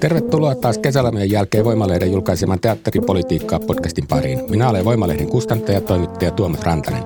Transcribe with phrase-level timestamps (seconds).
[0.00, 4.40] Tervetuloa taas kesälomien jälkeen Voimalehden julkaiseman teatteripolitiikkaa podcastin pariin.
[4.50, 7.02] Minä olen Voimalehden kustantaja ja toimittaja Tuomas Rantanen.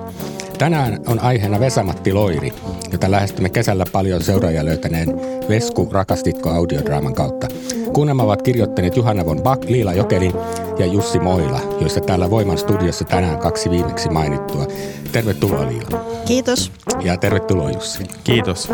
[0.57, 2.53] Tänään on aiheena Vesamatti Loiri,
[2.91, 7.47] jota lähestymme kesällä paljon seuraajia löytäneen Vesku Rakastitko audiodraaman kautta.
[7.93, 10.33] Kuunnelma ovat kirjoittaneet Juhana von Bach, Liila Jokelin
[10.79, 14.67] ja Jussi Moila, joista täällä Voiman studiossa tänään kaksi viimeksi mainittua.
[15.11, 16.05] Tervetuloa Liila.
[16.25, 16.71] Kiitos.
[17.01, 18.03] Ja tervetuloa Jussi.
[18.23, 18.69] Kiitos.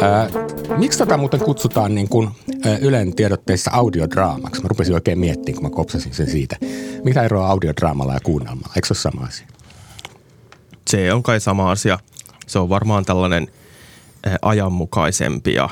[0.00, 0.30] Ää,
[0.76, 2.28] miksi tätä muuten kutsutaan niin kuin
[2.80, 4.62] Ylen tiedotteissa audiodraamaksi?
[4.62, 6.56] Mä rupesin oikein miettimään, kun mä kopsasin sen siitä.
[7.04, 8.72] Mitä eroa audiodraamalla ja kuunnelmalla?
[8.76, 9.46] Eikö se ole sama asia?
[10.90, 11.98] Se on kai sama asia.
[12.46, 13.48] Se on varmaan tällainen
[14.42, 15.68] ajanmukaisempi ja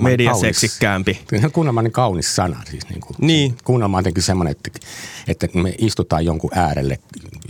[0.00, 1.20] mediaseksikkäämpi.
[1.52, 2.62] Kuunnelma on niin kaunis sana.
[2.70, 3.56] Siis niin kuin, niin.
[3.64, 4.88] Kuunnelma on jotenkin semmoinen, että,
[5.28, 6.98] että me istutaan jonkun äärelle,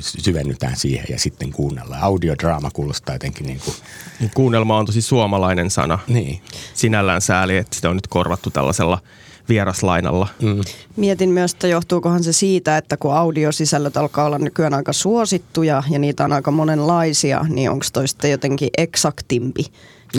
[0.01, 2.03] syvennytään siihen ja sitten kuunnellaan.
[2.03, 3.75] Audiodraama kuulostaa jotenkin niin kuin...
[4.20, 5.98] Niin, kuunnelma on tosi suomalainen sana.
[6.09, 6.42] Niin.
[6.75, 8.98] Sinällään sääli, että sitä on nyt korvattu tällaisella–
[9.48, 10.29] vieraslainalla.
[10.42, 10.61] Mm.
[10.97, 15.98] Mietin myös, että johtuukohan se siitä, että kun audiosisällöt alkaa olla nykyään aika suosittuja ja
[15.98, 19.64] niitä on aika monenlaisia, niin onko toi sitten jotenkin eksaktimpi,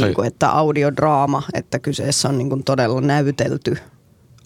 [0.01, 3.77] niin kuin, että audiodraama, että kyseessä on niin kuin todella näytelty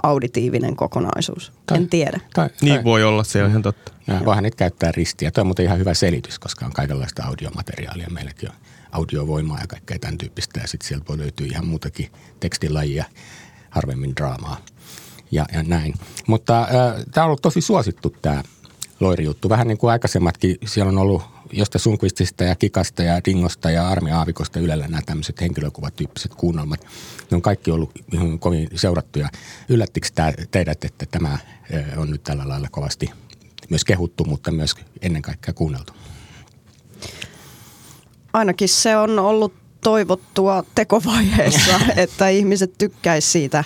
[0.03, 1.53] auditiivinen kokonaisuus.
[1.65, 2.19] Tai, en tiedä.
[2.33, 3.91] Tai, tai, niin voi olla, se on ihan totta.
[4.25, 5.31] Voihan niitä käyttää ristiä.
[5.31, 8.07] Tuo on muuten ihan hyvä selitys, koska on kaikenlaista audiomateriaalia.
[8.09, 8.55] Meilläkin on
[8.91, 10.59] audiovoimaa ja kaikkea tämän tyyppistä.
[10.59, 13.05] Ja sitten sieltä voi löytyä ihan muutakin tekstilajia
[13.69, 14.57] harvemmin draamaa
[15.31, 15.93] ja, ja näin.
[16.27, 16.67] Mutta äh,
[17.11, 18.43] tämä on ollut tosi suosittu tämä
[18.99, 19.49] Loiri-juttu.
[19.49, 24.11] Vähän niin kuin aikaisemmatkin, siellä on ollut josta Sunquistista ja Kikasta ja Dingosta ja Armi
[24.11, 26.85] Aavikosta Ylellä nämä tämmöiset henkilökuvatyyppiset kuunnelmat.
[27.31, 27.91] Ne on kaikki ollut
[28.39, 29.29] kovin seurattuja.
[29.69, 31.37] Yllättikö tämä teidät, että tämä
[31.97, 33.09] on nyt tällä lailla kovasti
[33.69, 35.93] myös kehuttu, mutta myös ennen kaikkea kuunneltu?
[38.33, 43.63] Ainakin se on ollut toivottua tekovaiheessa, että ihmiset tykkäisivät siitä,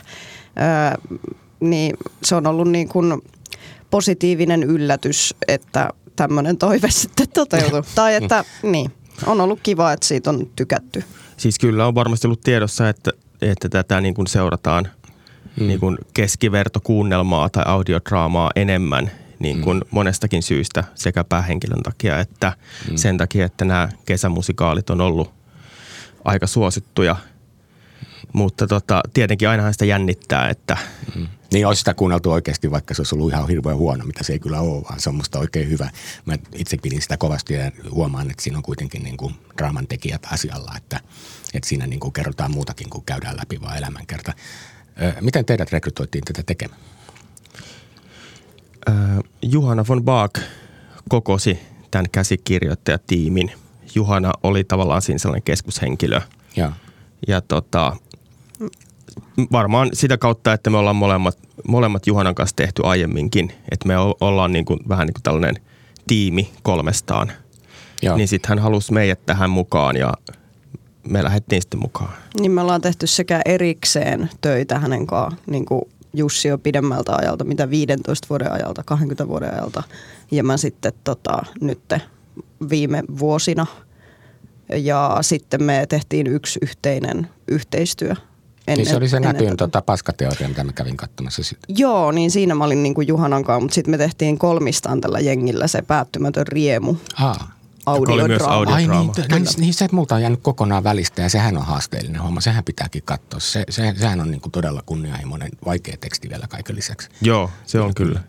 [1.60, 3.22] niin se on ollut niin kuin
[3.92, 7.82] positiivinen yllätys, että tämmöinen toive sitten toteutuu.
[7.96, 8.92] tai että niin,
[9.26, 11.04] on ollut kiva, että siitä on tykätty.
[11.38, 13.12] Siis kyllä on varmasti ollut tiedossa, että,
[13.42, 14.88] että tätä niin kuin seurataan
[15.60, 15.68] mm.
[15.68, 19.84] niin kuin keskivertokuunnelmaa tai audiodraamaa enemmän niin kuin mm.
[19.92, 22.54] monestakin syystä sekä päähenkilön takia että
[22.90, 22.98] mm.
[22.98, 25.34] sen takia, että nämä kesämusikaalit on ollut
[26.26, 27.16] aika suosittuja.
[28.34, 30.78] Mutta tota, tietenkin ainahan sitä jännittää, että...
[31.16, 31.28] Mm.
[31.54, 34.40] Niin olisi sitä kuunneltu oikeasti, vaikka se olisi ollut ihan hirveän huono, mitä se ei
[34.40, 35.90] kyllä ole, vaan se on musta oikein hyvä.
[36.26, 40.28] Mä itse pidin sitä kovasti ja huomaan, että siinä on kuitenkin niin kuin draaman tekijät
[40.32, 41.00] asialla, että,
[41.54, 44.34] että siinä niin kuin kerrotaan muutakin kuin käydään läpi vaan elämänkerta.
[45.22, 46.82] Miten teidät rekrytoitiin tätä tekemään?
[49.42, 50.40] Juhana von Baak
[51.10, 51.60] kokosi
[51.92, 53.52] tämän käsikirjoittajatiimin–
[53.96, 56.22] Juhana oli tavallaan siinä sellainen keskushenkilö.
[56.56, 56.72] Ja,
[57.28, 57.96] ja tota,
[59.52, 61.38] varmaan sitä kautta, että me ollaan molemmat,
[61.68, 65.56] molemmat Juhanan kanssa tehty aiemminkin, että me ollaan niin kuin, vähän niin kuin tällainen
[66.08, 67.32] tiimi kolmestaan.
[68.02, 68.16] Ja.
[68.16, 70.14] Niin sitten hän halusi meidät tähän mukaan ja
[71.10, 72.14] me lähdettiin sitten mukaan.
[72.40, 75.82] Niin me ollaan tehty sekä erikseen töitä hänen kanssaan, niin kuin
[76.14, 79.84] Jussi jo pidemmältä ajalta, mitä 15 vuoden ajalta, 20 vuoden ajalta.
[80.32, 81.94] Ja mä sitten tota, nyt
[82.70, 83.66] viime vuosina.
[84.70, 88.16] Ja sitten me tehtiin yksi yhteinen yhteistyö.
[88.68, 91.76] Ennen, niin se oli se nätyin tota, paskateoria, mitä mä kävin katsomassa sitten.
[91.78, 95.20] Joo, niin siinä mä olin niin kuin Juhanan kanssa, mutta sitten me tehtiin kolmistaan tällä
[95.20, 96.96] jengillä se päättymätön riemu.
[97.20, 97.52] Aa.
[97.86, 98.74] Audiodraama.
[98.74, 102.42] Ai niin, niin, niin se multa on jäänyt kokonaan välistä ja sehän on haasteellinen homma.
[102.42, 103.40] Sehän pitääkin katsoa.
[103.40, 107.10] Se, se, sehän on niin kuin todella kunnianhimoinen, vaikea teksti vielä kaiken lisäksi.
[107.22, 108.20] Joo, se on kyllä.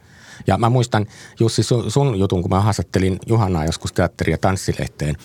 [0.46, 1.06] Ja mä muistan
[1.40, 5.16] Jussi sun, sun jutun, kun mä haastattelin Juhanaa joskus teatteri- ja tanssilehteen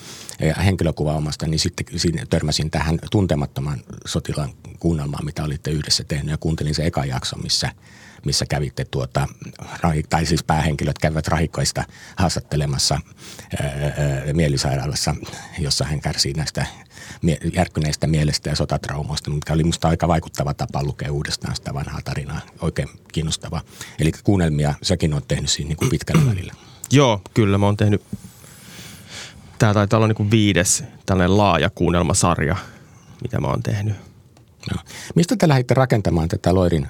[0.66, 4.50] henkilökuvaamasta, niin sitten törmäsin tähän tuntemattoman sotilaan
[4.80, 6.32] kuunnelmaan, mitä olitte yhdessä tehnyt.
[6.32, 7.72] Ja kuuntelin se eka jakso, missä,
[8.28, 9.28] missä kävitte tuota,
[10.10, 11.84] tai siis päähenkilöt kävivät rahikoista
[12.16, 13.00] haastattelemassa
[13.62, 15.16] ää, ää, mielisairaalassa,
[15.60, 16.66] jossa hän kärsii näistä
[17.54, 22.42] järkkyneistä mielestä ja sotatraumoista, mikä oli minusta aika vaikuttava tapa lukea uudestaan sitä vanhaa tarinaa.
[22.62, 23.62] Oikein kiinnostava.
[24.00, 26.54] Eli kuunnelmia säkin on tehnyt siinä niin kuin pitkällä välillä.
[26.92, 28.04] Joo, kyllä mä oon tehnyt,
[29.60, 32.56] tää taitaa olla niin kuin viides tällainen laaja kuunnelmasarja,
[33.22, 33.96] mitä mä oon tehnyt.
[34.74, 34.82] No.
[35.16, 36.88] Mistä te lähditte rakentamaan tätä Loirin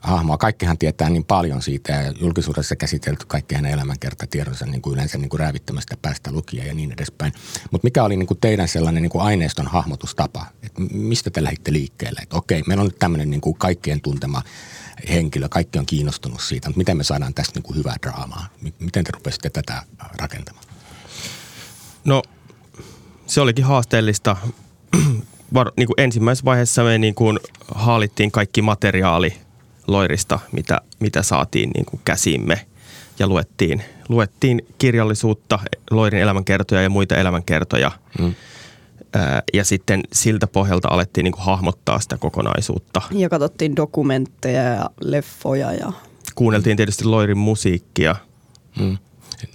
[0.00, 0.38] hahmoa.
[0.38, 5.28] Kaikkihan tietää niin paljon siitä ja julkisuudessa käsitelty kaikki hänen elämänkertatietonsa niin kuin yleensä niin
[5.28, 7.32] kuin räävittämästä päästä lukia ja niin edespäin.
[7.70, 10.46] Mutta mikä oli niin kuin teidän sellainen niin kuin aineiston hahmotustapa?
[10.62, 12.20] Et mistä te lähditte liikkeelle?
[12.22, 14.42] Että okei, meillä on nyt tämmöinen niin kuin kaikkien tuntema
[15.08, 18.46] henkilö, kaikki on kiinnostunut siitä, mutta miten me saadaan tästä niin kuin hyvää draamaa?
[18.78, 19.82] Miten te rupesitte tätä
[20.18, 20.64] rakentamaan?
[22.04, 22.22] No
[23.26, 24.36] se olikin haasteellista.
[25.54, 27.40] Var, niin kuin ensimmäisessä vaiheessa me niin kuin
[27.74, 29.36] haalittiin kaikki materiaali
[29.92, 32.66] loirista, mitä, mitä saatiin niin kuin käsimme
[33.18, 35.58] ja luettiin, luettiin kirjallisuutta,
[35.90, 37.90] loirin elämänkertoja ja muita elämänkertoja.
[38.18, 38.34] Mm.
[39.52, 43.02] Ja sitten siltä pohjalta alettiin niin kuin hahmottaa sitä kokonaisuutta.
[43.10, 45.72] Ja katsottiin dokumentteja ja leffoja.
[45.72, 45.92] Ja...
[46.34, 48.16] Kuunneltiin tietysti Loirin musiikkia.
[48.80, 48.98] Mm.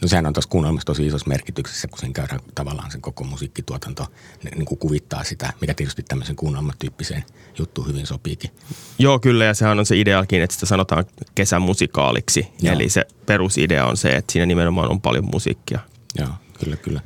[0.01, 4.07] No sehän on tuossa kuunnelmassa tosi isossa merkityksessä, kun sen käydään tavallaan sen koko musiikkituotanto
[4.55, 7.23] niin kuin kuvittaa sitä, mikä tietysti tämmöisen kuunnelmatyyppiseen
[7.57, 8.51] juttuun hyvin sopiikin.
[8.99, 11.05] Joo, kyllä, ja sehän on se ideakin, että sitä sanotaan
[11.35, 12.47] kesämusikaaliksi.
[12.61, 12.75] Joo.
[12.75, 15.79] Eli se perusidea on se, että siinä nimenomaan on paljon musiikkia.
[16.19, 16.29] Joo,
[16.59, 17.01] kyllä, kyllä.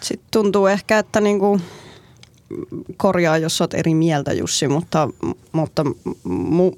[0.00, 1.60] Sitten tuntuu ehkä, että niinku
[2.96, 5.08] korjaa, jos olet eri mieltä Jussi, mutta,
[5.52, 5.84] mutta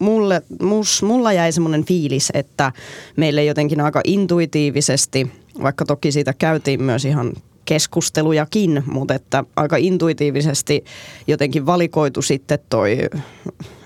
[0.00, 2.72] mulle, mus, mulla jäi semmoinen fiilis, että
[3.16, 5.32] meille jotenkin aika intuitiivisesti,
[5.62, 7.32] vaikka toki siitä käytiin myös ihan
[7.64, 10.84] keskustelujakin, mutta että aika intuitiivisesti
[11.26, 12.98] jotenkin valikoitu sitten toi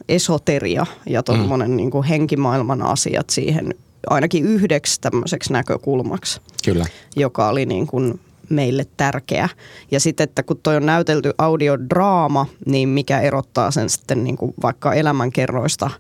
[0.09, 1.77] esoteria ja tuommoinen mm.
[1.77, 3.75] niin kuin henkimaailman asiat siihen
[4.11, 6.41] ainakin yhdeksi tämmöiseksi näkökulmaksi.
[6.65, 6.87] Kyllä.
[7.17, 8.21] Joka oli niin kuin
[8.51, 9.49] meille tärkeä.
[9.91, 14.55] Ja sitten, että kun toi on näytelty audiodraama, niin mikä erottaa sen sitten niin kuin
[14.63, 15.91] vaikka elämänkerroista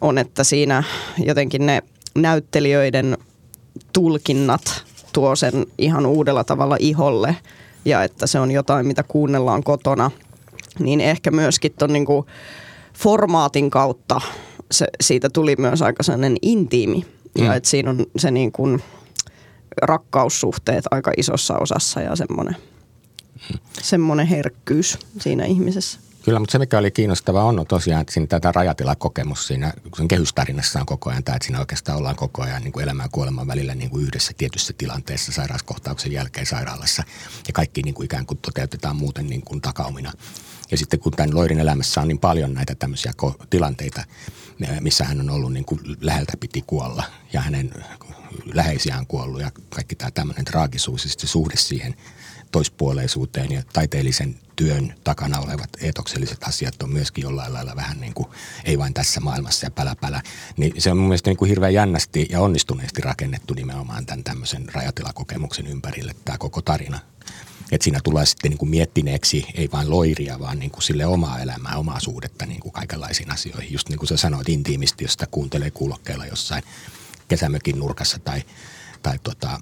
[0.00, 0.82] on, että siinä
[1.18, 1.82] jotenkin ne
[2.14, 3.18] näyttelijöiden
[3.92, 4.84] tulkinnat
[5.14, 7.36] tuo sen ihan uudella tavalla iholle
[7.84, 10.10] ja että se on jotain, mitä kuunnellaan kotona,
[10.78, 12.26] niin ehkä myöskin ton niin kuin
[12.94, 14.20] formaatin kautta
[14.70, 17.06] se, siitä tuli myös aika sellainen intiimi.
[17.38, 17.44] Mm.
[17.44, 18.82] Ja että siinä on se niin kuin–
[19.82, 22.56] rakkaussuhteet aika isossa osassa ja semmoinen,
[23.82, 26.00] semmoinen herkkyys siinä ihmisessä.
[26.24, 30.08] Kyllä, mutta se mikä oli kiinnostavaa on, on tosiaan, että siinä tätä rajatilakokemus siinä, sen
[30.08, 33.08] kehystarinassa on koko ajan tämä, että siinä oikeastaan ollaan koko ajan niin kuin elämän ja
[33.12, 37.02] kuoleman välillä niin kuin yhdessä tietyssä tilanteessa sairauskohtauksen jälkeen sairaalassa.
[37.46, 40.12] Ja kaikki niin kuin ikään kuin toteutetaan muuten niin kuin takaumina.
[40.70, 43.12] Ja sitten kun tämän Loirin elämässä on niin paljon näitä tämmöisiä
[43.50, 44.04] tilanteita,
[44.80, 47.70] missä hän on ollut niin kuin läheltä piti kuolla ja hänen
[48.54, 51.94] läheisiään kuollut ja kaikki tämä tämmöinen traagisuus ja sitten suhde siihen
[52.54, 58.28] toispuoleisuuteen ja taiteellisen työn takana olevat eetokselliset asiat on myöskin jollain lailla vähän niin kuin,
[58.64, 60.22] ei vain tässä maailmassa ja pälä pälä.
[60.56, 64.68] Niin se on mun mielestä niin kuin hirveän jännästi ja onnistuneesti rakennettu nimenomaan tämän tämmöisen
[64.72, 67.00] rajatilakokemuksen ympärille tämä koko tarina.
[67.72, 71.40] Että siinä tulee sitten niin kuin miettineeksi ei vain loiria, vaan niin kuin sille omaa
[71.40, 73.72] elämää, omaa suhdetta niin kuin kaikenlaisiin asioihin.
[73.72, 76.62] Just niin kuin sä sanoit intiimisti, jos sitä kuuntelee kuulokkeella jossain
[77.28, 78.42] kesämökin nurkassa tai,
[79.02, 79.60] tai tota,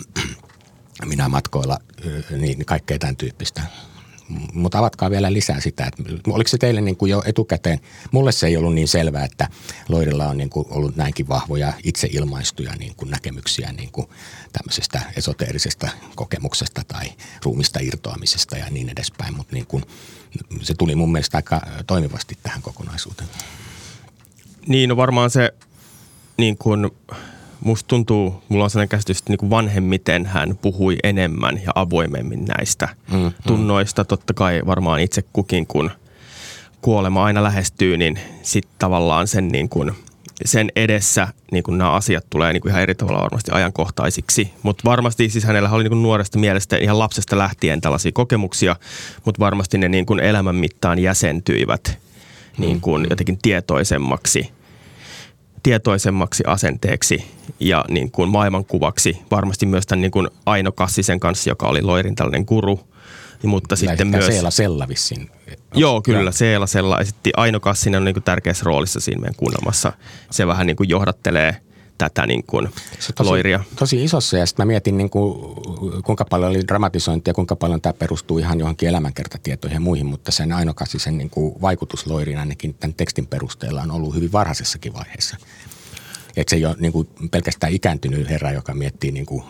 [1.07, 1.79] minä matkoilla,
[2.31, 3.63] niin kaikkea tämän tyyppistä.
[4.53, 8.47] Mutta avatkaa vielä lisää sitä, että oliko se teille niin kuin jo etukäteen, mulle se
[8.47, 9.49] ei ollut niin selvää, että
[9.89, 14.07] Loirilla on niin kuin ollut näinkin vahvoja itse ilmaistuja niin kuin näkemyksiä niin kuin
[14.53, 17.07] tämmöisestä esoteerisesta kokemuksesta tai
[17.45, 19.85] ruumista irtoamisesta ja niin edespäin, mutta niin kuin,
[20.63, 23.31] se tuli mun mielestä aika toimivasti tähän kokonaisuuteen.
[24.67, 25.55] Niin, no varmaan se
[26.37, 26.91] niin kuin
[27.65, 32.89] musta tuntuu, mulla on sellainen käsitys, että niin vanhemmiten hän puhui enemmän ja avoimemmin näistä
[33.13, 33.33] mm, mm.
[33.47, 34.05] tunnoista.
[34.05, 35.91] Totta kai varmaan itse kukin, kun
[36.83, 39.93] kuolema aina lähestyy, niin sitten tavallaan sen, niin kuin,
[40.45, 44.53] sen edessä niin kuin nämä asiat tulee niin kuin ihan eri tavalla varmasti ajankohtaisiksi.
[44.63, 48.77] Mutta varmasti siis hänellä oli niin kuin nuoresta mielestä ihan lapsesta lähtien tällaisia kokemuksia,
[49.25, 51.99] mutta varmasti ne niin kuin elämän mittaan jäsentyivät
[52.59, 53.07] niin kuin mm.
[53.11, 54.51] jotenkin tietoisemmaksi–
[55.63, 57.25] tietoisemmaksi asenteeksi
[57.61, 59.19] ja niin kuin maailmankuvaksi.
[59.31, 62.81] Varmasti myös tämän niin kuin Aino Kassisen kanssa, joka oli Loirin tällainen guru.
[63.43, 64.27] Mutta sitten myös...
[64.27, 65.31] Seela Sella vissiin.
[65.75, 66.29] Joo, kyllä.
[66.29, 66.33] Ja.
[66.33, 69.93] Seela Sella esitti Aino Kassinen on niin kuin tärkeässä roolissa siinä meidän kuunnelmassa.
[70.31, 71.57] Se vähän niin kuin johdattelee–
[71.99, 72.69] tätä niin kuin
[72.99, 73.61] se tosi, loiria.
[73.77, 75.55] Tosi isossa ja sitten mä mietin niin kuin,
[76.05, 80.51] kuinka paljon oli dramatisointia, kuinka paljon tämä perustuu ihan johonkin elämänkertatietoihin ja muihin, mutta sen
[80.97, 85.37] sen niin kuin vaikutus loiriin ainakin tämän tekstin perusteella on ollut hyvin varhaisessakin vaiheessa.
[86.37, 89.45] Että se ei ole niin kuin pelkästään ikääntynyt herra, joka miettii niin kuin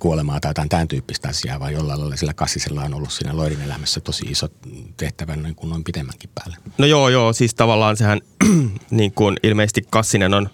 [0.00, 3.62] kuolemaa tai jotain tämän tyyppistä asiaa, vaan jollain lailla sillä kassisella on ollut siinä Loirin
[3.62, 4.48] elämässä tosi iso
[4.96, 6.56] tehtävä niin kuin noin pidemmänkin päälle.
[6.78, 8.20] No joo, joo, siis tavallaan sehän
[8.90, 10.50] niin kuin ilmeisesti Kassinen on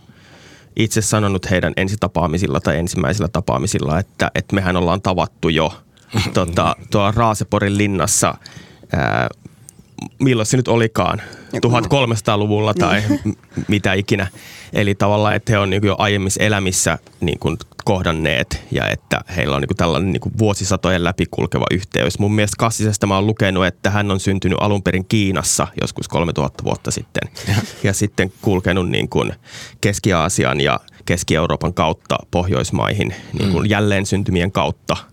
[0.76, 5.72] itse sanonut heidän ensitapaamisilla tai ensimmäisillä tapaamisilla, että, että mehän ollaan tavattu jo
[6.34, 8.34] tota, tuolla Raaseporin linnassa
[8.92, 9.28] ää,
[10.18, 11.22] milloin se nyt olikaan,
[11.56, 13.02] 1300-luvulla tai
[13.68, 14.26] mitä ikinä.
[14.72, 19.56] Eli tavallaan, että he on niin jo aiemmissa elämissä niin kuin kohdanneet ja että heillä
[19.56, 22.18] on niin kuin tällainen niin kuin vuosisatojen läpikulkeva yhteys.
[22.18, 26.64] Mun mielestä Kassisesta mä oon lukenut, että hän on syntynyt alun perin Kiinassa joskus 3000
[26.64, 29.32] vuotta sitten ja, ja sitten kulkenut niin kuin
[29.80, 33.70] Keski-Aasian ja Keski-Euroopan kautta Pohjoismaihin niin kuin mm.
[33.70, 34.96] jälleen syntymien kautta–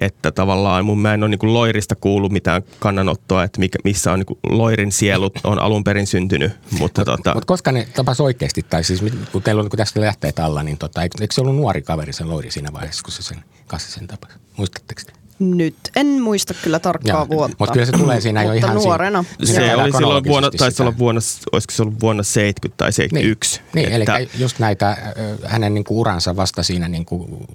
[0.00, 4.18] että tavallaan mun mä en ole niin Loirista kuullut mitään kannanottoa, että mikä, missä on
[4.18, 6.52] niin Loirin sielut on alun perin syntynyt.
[6.78, 7.34] Mutta tota...
[7.34, 10.78] Mut koska ne tapas oikeasti, tai siis kun teillä on niin tästä lähteet alla, niin
[10.78, 13.92] tota, eikö, eikö se ollut nuori kaveri sen Loiri siinä vaiheessa, kun se sen kanssa
[13.92, 14.34] sen tapasi?
[14.56, 15.19] Muistatteko te?
[15.40, 17.56] Nyt en muista kyllä tarkkaa Joo, vuotta.
[17.58, 19.24] Mutta kyllä se tulee siinä jo ihan nuorena.
[19.44, 21.20] Siinä, se oli silloin vuonna, taisi olla vuonna,
[21.52, 23.60] olisiko se ollut vuonna 70 tai 71.
[23.74, 24.96] Niin, niin että, eli just näitä
[25.44, 27.46] hänen niin kuin uransa vasta siinä niin kuin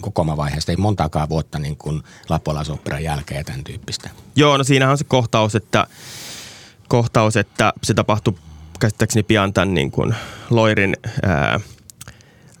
[0.00, 4.10] kokoomavaiheesta, ei montaakaan vuotta niin kuin Lappolaisoperan jälkeen tämän tyyppistä.
[4.36, 5.86] Joo, no siinähän on se kohtaus, että,
[6.88, 8.34] kohtaus, että se tapahtui
[8.80, 10.14] käsittääkseni pian tämän niin kuin
[10.50, 11.60] Loirin ää,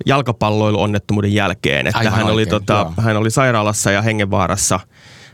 [0.06, 4.80] jalkapalloiluonnettomuuden jälkeen, että hän oli, oikein, tota, hän oli sairaalassa ja hengenvaarassa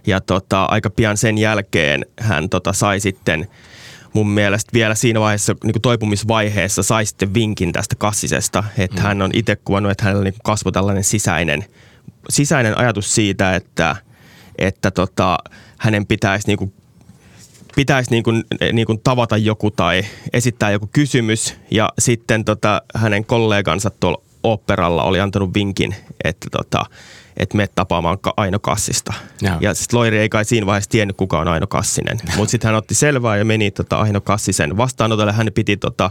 [0.06, 3.48] ja tota, aika pian sen jälkeen hän tota, sai sitten
[4.12, 9.02] mun mielestä vielä siinä vaiheessa niin toipumisvaiheessa sai sitten vinkin tästä kassisesta, että mm.
[9.02, 11.64] hän on itse kuvannut, että hänellä niin kasvoi tällainen sisäinen,
[12.28, 13.96] sisäinen ajatus siitä, että,
[14.58, 15.38] että tota,
[15.78, 16.72] hänen pitäisi niin kuin
[17.76, 23.24] pitäisi niin kuin, niin kuin tavata joku tai esittää joku kysymys ja sitten tota, hänen
[23.24, 24.22] kollegansa tuolla
[24.52, 26.84] operalla oli antanut vinkin, että tota,
[27.36, 29.12] että me tapaamaan Aino Kassista.
[29.42, 32.18] Ja, ja sitten Loiri ei kai siinä vaiheessa tiennyt, kuka on Aino Kassinen.
[32.36, 35.32] Mutta sitten hän otti selvää ja meni tota Aino Kassisen vastaanotolle.
[35.32, 36.10] Hän piti tota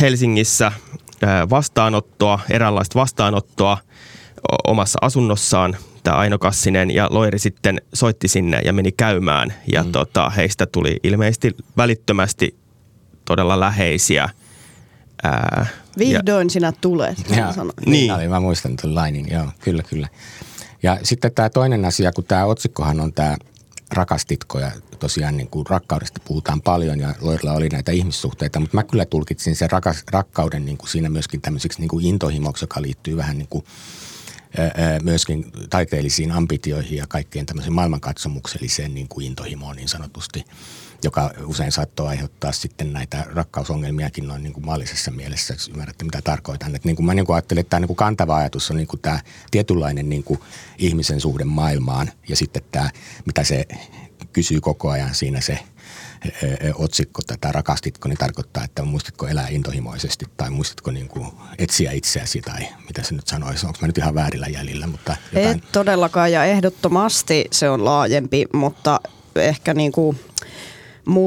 [0.00, 0.72] Helsingissä
[1.50, 3.78] vastaanottoa, eräänlaista vastaanottoa
[4.66, 9.92] omassa asunnossaan tämä Aino Kassinen ja Loiri sitten soitti sinne ja meni käymään ja mm.
[9.92, 12.56] tota, heistä tuli ilmeisesti välittömästi
[13.24, 14.28] todella läheisiä–
[15.22, 15.66] Ää,
[15.98, 17.54] Vihdoin ja, sinä tulet, ja,
[17.86, 20.08] Niin, oli, mä muistan tuon lainin, joo, kyllä, kyllä.
[20.82, 23.36] Ja sitten tämä toinen asia, kun tämä otsikkohan on tämä
[23.92, 28.82] rakastitko ja tosiaan niin kuin rakkaudesta puhutaan paljon ja Loirilla oli näitä ihmissuhteita, mutta mä
[28.82, 33.16] kyllä tulkitsin sen rakas, rakkauden niin kuin siinä myöskin tämmöiseksi niin kuin intohimoksi, joka liittyy
[33.16, 33.64] vähän niin kuin
[35.02, 40.44] myöskin taiteellisiin ambitioihin ja kaikkeen tämmöiseen maailmankatsomukselliseen niin kuin intohimoon niin sanotusti–
[41.04, 46.22] joka usein saattoi aiheuttaa sitten näitä rakkausongelmiakin noin niin kuin maallisessa mielessä, jos ymmärrätte mitä
[46.22, 46.74] tarkoitan.
[46.76, 48.86] Että niin kuin mä niin kuin ajattelin, että tämä niin kuin kantava ajatus on niin
[48.86, 50.40] kuin tämä tietynlainen niin kuin
[50.78, 52.90] ihmisen suhde maailmaan ja sitten tämä,
[53.26, 53.66] mitä se
[54.32, 55.58] kysyy koko ajan siinä se
[56.74, 61.26] otsikko tätä rakastitko, niin tarkoittaa, että muistatko elää intohimoisesti tai muistatko niin kuin
[61.58, 63.66] etsiä itseäsi tai mitä se nyt sanoisi.
[63.66, 64.86] Onko mä nyt ihan väärillä jäljillä?
[64.86, 65.54] Mutta jotain...
[65.54, 69.00] Ei todellakaan ja ehdottomasti se on laajempi, mutta
[69.36, 70.20] ehkä niin kuin–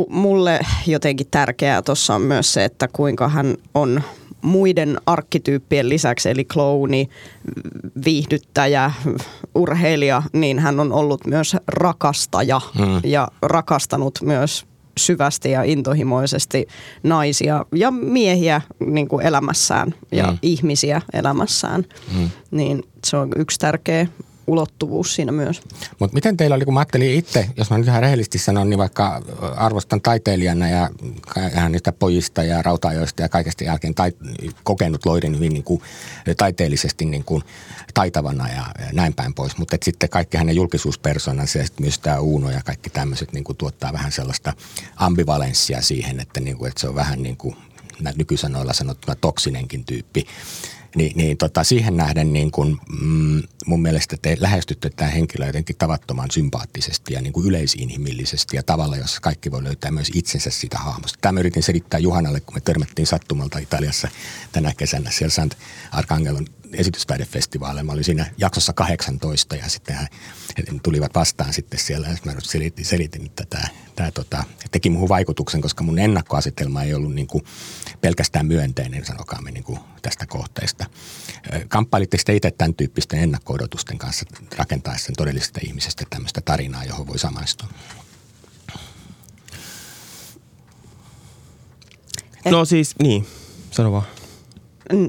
[0.10, 4.02] mulle jotenkin tärkeää tuossa on myös se, että kuinka hän on
[4.42, 7.10] muiden arkkityyppien lisäksi, eli klouni,
[8.06, 8.92] viihdyttäjä,
[9.56, 13.02] urheilija, niin hän on ollut myös rakastaja mm.
[13.04, 14.66] ja rakastanut myös
[14.98, 16.68] syvästi ja intohimoisesti
[17.04, 20.38] naisia ja miehiä niin kuin elämässään ja mm.
[20.42, 21.86] ihmisiä elämässään.
[22.18, 22.30] Mm.
[22.52, 24.08] Niin se on yksi tärkeä
[24.48, 25.62] ulottuvuus siinä myös.
[26.00, 28.78] Mutta miten teillä oli, kun mä ajattelin itse, jos mä nyt ihan rehellisesti sanon, niin
[28.78, 29.22] vaikka
[29.56, 30.90] arvostan taiteilijana ja
[31.70, 34.12] niistä pojista ja rautaajoista ja kaikesta jälkeen tai,
[34.64, 35.82] kokenut Loiden hyvin niin kuin,
[36.38, 37.44] taiteellisesti niin kuin,
[37.94, 39.58] taitavana ja näin päin pois.
[39.58, 43.94] Mutta sitten kaikki hänen julkisuuspersonansa ja myös tämä Uuno ja kaikki tämmöiset niin kuin, tuottaa
[43.94, 44.54] vähän sellaista
[44.96, 47.56] ambivalenssia siihen, että, niin kuin, että se on vähän niin kuin
[48.16, 50.28] nykysanoilla sanottuna toksinenkin tyyppi.
[50.96, 55.76] Ni, niin tota, siihen nähden niin kun, mm, mun mielestä te lähestytte tämä henkilö jotenkin
[55.80, 60.78] tavattoman sympaattisesti ja niin kuin yleisinhimillisesti ja tavalla, jossa kaikki voi löytää myös itsensä siitä
[60.78, 61.20] hahmosta.
[61.22, 64.08] Tämä yritin selittää Juhanalle, kun me törmättiin sattumalta Italiassa
[64.52, 65.58] tänä kesänä siellä Sant
[65.92, 67.84] Arkangelon esitystaidefestivaaleilla.
[67.84, 70.08] Mä olin siinä jaksossa 18 ja sitten hän
[70.84, 72.08] tulivat vastaan sitten siellä.
[72.08, 76.94] Ja mä selitin, selitin että tämä, tämä tota, teki muuhun vaikutuksen, koska mun ennakkoasetelma ei
[76.94, 77.44] ollut niin kuin
[78.02, 80.86] pelkästään myönteinen, sanokaamme niin kuin tästä kohteesta.
[81.68, 84.26] Kamppailitteko te itse tämän tyyppisten ennakko-odotusten kanssa
[84.58, 87.70] rakentaessa todellisesta ihmisestä tämmöistä tarinaa, johon voi samaistua?
[92.46, 93.28] No siis, niin,
[93.72, 94.23] sano vaan.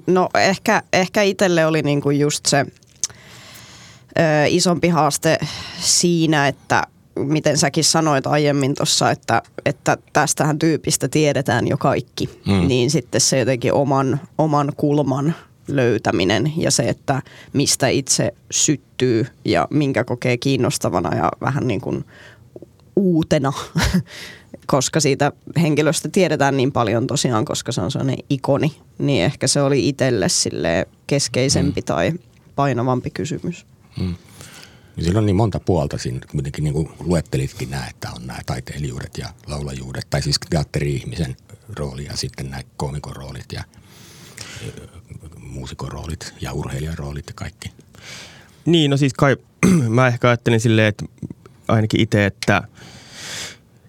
[0.06, 2.66] No ehkä, ehkä itselle oli niinku just se
[4.18, 5.38] ö, isompi haaste
[5.80, 6.86] siinä, että
[7.16, 12.68] miten säkin sanoit aiemmin tuossa, että, että tästähän tyypistä tiedetään jo kaikki, mm.
[12.68, 15.34] niin sitten se jotenkin oman, oman kulman
[15.68, 17.22] löytäminen ja se, että
[17.52, 22.04] mistä itse syttyy ja minkä kokee kiinnostavana ja vähän niin kuin
[22.96, 23.52] uutena,
[24.66, 29.62] koska siitä henkilöstä tiedetään niin paljon tosiaan, koska se on sellainen ikoni, niin ehkä se
[29.62, 31.84] oli itselle sille keskeisempi mm.
[31.84, 32.12] tai
[32.56, 33.66] painavampi kysymys.
[34.00, 34.14] Mm.
[34.96, 38.38] Niin siinä on niin monta puolta siinä, kuitenkin niin kuin luettelitkin nämä, että on nämä
[38.46, 41.36] taiteilijuudet ja laulajuudet, tai siis teatteri-ihmisen
[41.76, 43.64] rooli ja sitten nämä koomikon roolit ja
[45.38, 47.72] muusikon roolit ja urheilijan roolit ja kaikki.
[48.64, 49.36] Niin, no siis kai
[49.88, 51.04] mä ehkä ajattelin silleen, että
[51.68, 52.62] ainakin itse, että,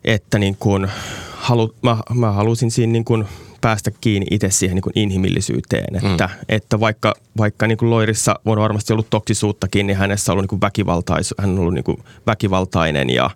[0.05, 0.88] että niin kuin
[1.31, 3.25] halu, mä, mä halusin siinä niin kuin
[3.62, 5.95] päästä kiinni itse siihen niin kuin inhimillisyyteen.
[5.95, 6.45] Että, mm.
[6.50, 10.50] että vaikka, vaikka niin kuin Loirissa on varmasti ollut toksisuuttakin, niin hänessä on ollut niin
[10.50, 11.97] kuin väkivaltais, hän on ollut niin kuin
[12.27, 13.29] väkivaltainen ja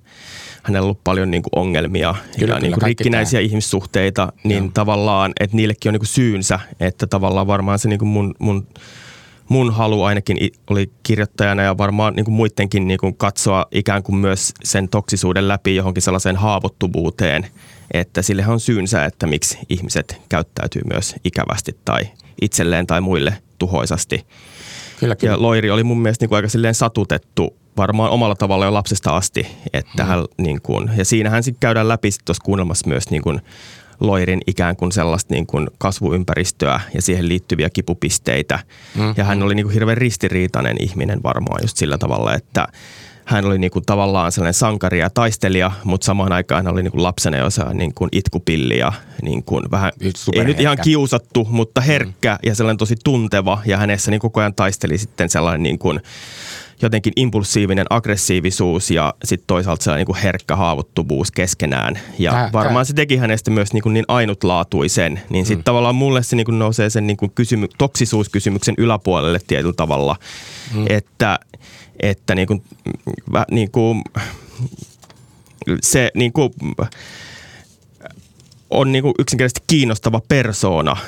[0.63, 3.45] hänellä on ollut paljon niin kuin ongelmia kyllä, ja niin kuin rikkinäisiä tämä.
[3.45, 4.71] ihmissuhteita, niin Joo.
[4.73, 8.67] tavallaan, että niillekin on niin kuin syynsä, että tavallaan varmaan se niin kuin mun, mun
[9.49, 10.37] mun halu ainakin
[10.69, 15.47] oli kirjoittajana ja varmaan niin kuin muidenkin niin kuin katsoa ikään kuin myös sen toksisuuden
[15.47, 17.47] läpi johonkin sellaiseen haavoittuvuuteen,
[17.91, 22.01] että sille on syynsä, että miksi ihmiset käyttäytyy myös ikävästi tai
[22.41, 24.25] itselleen tai muille tuhoisasti.
[24.99, 25.33] Kyllä, kyllä.
[25.33, 29.15] Ja Loiri oli mun mielestä niin kuin aika silleen satutettu varmaan omalla tavalla jo lapsesta
[29.15, 29.47] asti.
[29.73, 30.09] Että hmm.
[30.09, 33.41] hän, niin kuin, ja siinähän sitten käydään läpi tuossa kuunnelmassa myös niin kuin
[33.99, 38.59] Loirin ikään kuin sellaista niin kuin kasvuympäristöä ja siihen liittyviä kipupisteitä.
[38.95, 39.13] Mm.
[39.17, 42.67] Ja hän oli niin kuin hirveän ristiriitainen ihminen varmaan just sillä tavalla, että
[43.29, 46.91] hän oli niin kuin tavallaan sellainen sankari ja taistelija, mutta samaan aikaan hän oli niin
[46.91, 49.91] kuin lapsena jo niin kuin itkupilli ja niin kuin vähän,
[50.33, 52.49] ei nyt ihan kiusattu, mutta herkkä mm.
[52.49, 53.61] ja sellainen tosi tunteva.
[53.65, 56.01] Ja hänessä niin koko ajan taisteli sitten sellainen niin kuin,
[56.81, 62.00] jotenkin impulsiivinen aggressiivisuus ja sitten toisaalta sellainen niin kuin herkkä haavoittuvuus keskenään.
[62.19, 62.83] Ja tää, varmaan tää.
[62.83, 65.21] se teki hänestä myös niin, kuin niin ainutlaatuisen.
[65.29, 65.63] Niin sitten mm.
[65.63, 70.15] tavallaan mulle se niin kuin nousee sen niin kuin kysymy- toksisuuskysymyksen yläpuolelle tietyllä tavalla.
[70.75, 70.86] Mm.
[70.89, 71.39] Että,
[71.99, 72.63] että niin kuin,
[73.51, 74.03] niin kuin,
[75.82, 76.53] se niin kuin,
[78.69, 80.97] on niin kuin yksinkertaisesti kiinnostava persoona–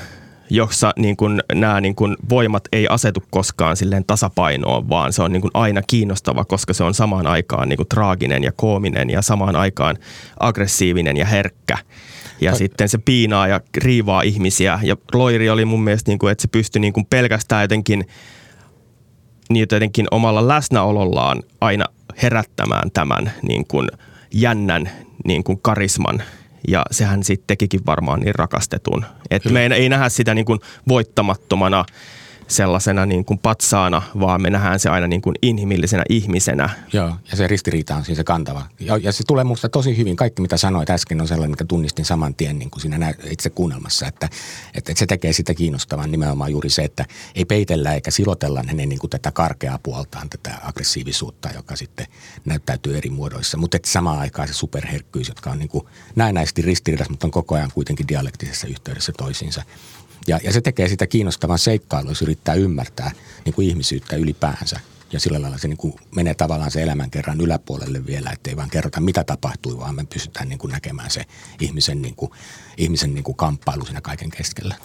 [0.52, 5.32] jossa niin kuin, nämä niin kuin, voimat ei asetu koskaan silleen tasapainoon, vaan se on
[5.32, 9.22] niin kuin, aina kiinnostava, koska se on samaan aikaan niin kuin, traaginen ja koominen ja
[9.22, 9.98] samaan aikaan
[10.40, 11.78] aggressiivinen ja herkkä.
[12.42, 12.58] Ja Ai.
[12.58, 14.80] sitten se piinaa ja riivaa ihmisiä.
[14.84, 18.08] Ja Loiri oli mun mielestä, niin kuin, että se pystyi niin kuin, pelkästään jotenkin,
[19.50, 21.86] niin jotenkin omalla läsnäolollaan aina
[22.24, 23.90] herättämään tämän niin kuin,
[24.34, 24.90] jännän
[25.26, 26.24] niin kuin, karisman–
[26.68, 29.06] ja sehän sitten tekikin varmaan niin rakastetun.
[29.30, 31.86] Että me ei, ei nähdä sitä niin kuin voittamattomana
[32.52, 36.70] sellaisena niin kuin patsaana, vaan me nähdään se aina niin kuin inhimillisenä ihmisenä.
[36.94, 38.66] Joo, ja se ristiriita on siinä se kantava.
[38.80, 40.16] Ja, ja se tulee minusta tosi hyvin.
[40.16, 44.08] Kaikki, mitä sanoit äsken, on sellainen, mikä tunnistin saman tien niin kuin siinä itse kuunnelmassa,
[44.08, 44.26] että,
[44.74, 48.90] että, että se tekee sitä kiinnostavan nimenomaan juuri se, että ei peitellä eikä silotella hänen
[48.90, 52.08] niin kuin tätä karkeaa puoltaan, tätä aggressiivisuutta, joka sitten
[52.46, 53.58] näyttäytyy eri muodoissa.
[53.58, 55.86] Mutta samaan aikaan se superherkkyys, jotka on niin kuin
[56.16, 59.64] näennäisesti ristiriidassa, mutta on koko ajan kuitenkin dialektisessa yhteydessä toisiinsa.
[60.28, 63.12] Ja, ja se tekee sitä kiinnostavan seikkailua, jos yrittää ymmärtää
[63.46, 64.80] niin kuin ihmisyyttä ylipäänsä.
[65.14, 68.70] Ja sillä lailla se niin kuin menee tavallaan se elämän kerran yläpuolelle vielä, ettei vaan
[68.70, 71.26] kerrota mitä tapahtui, vaan me pystytään niin kuin näkemään se
[71.60, 72.32] ihmisen, niin kuin,
[72.78, 74.76] ihmisen niin kuin kamppailu siinä kaiken keskellä.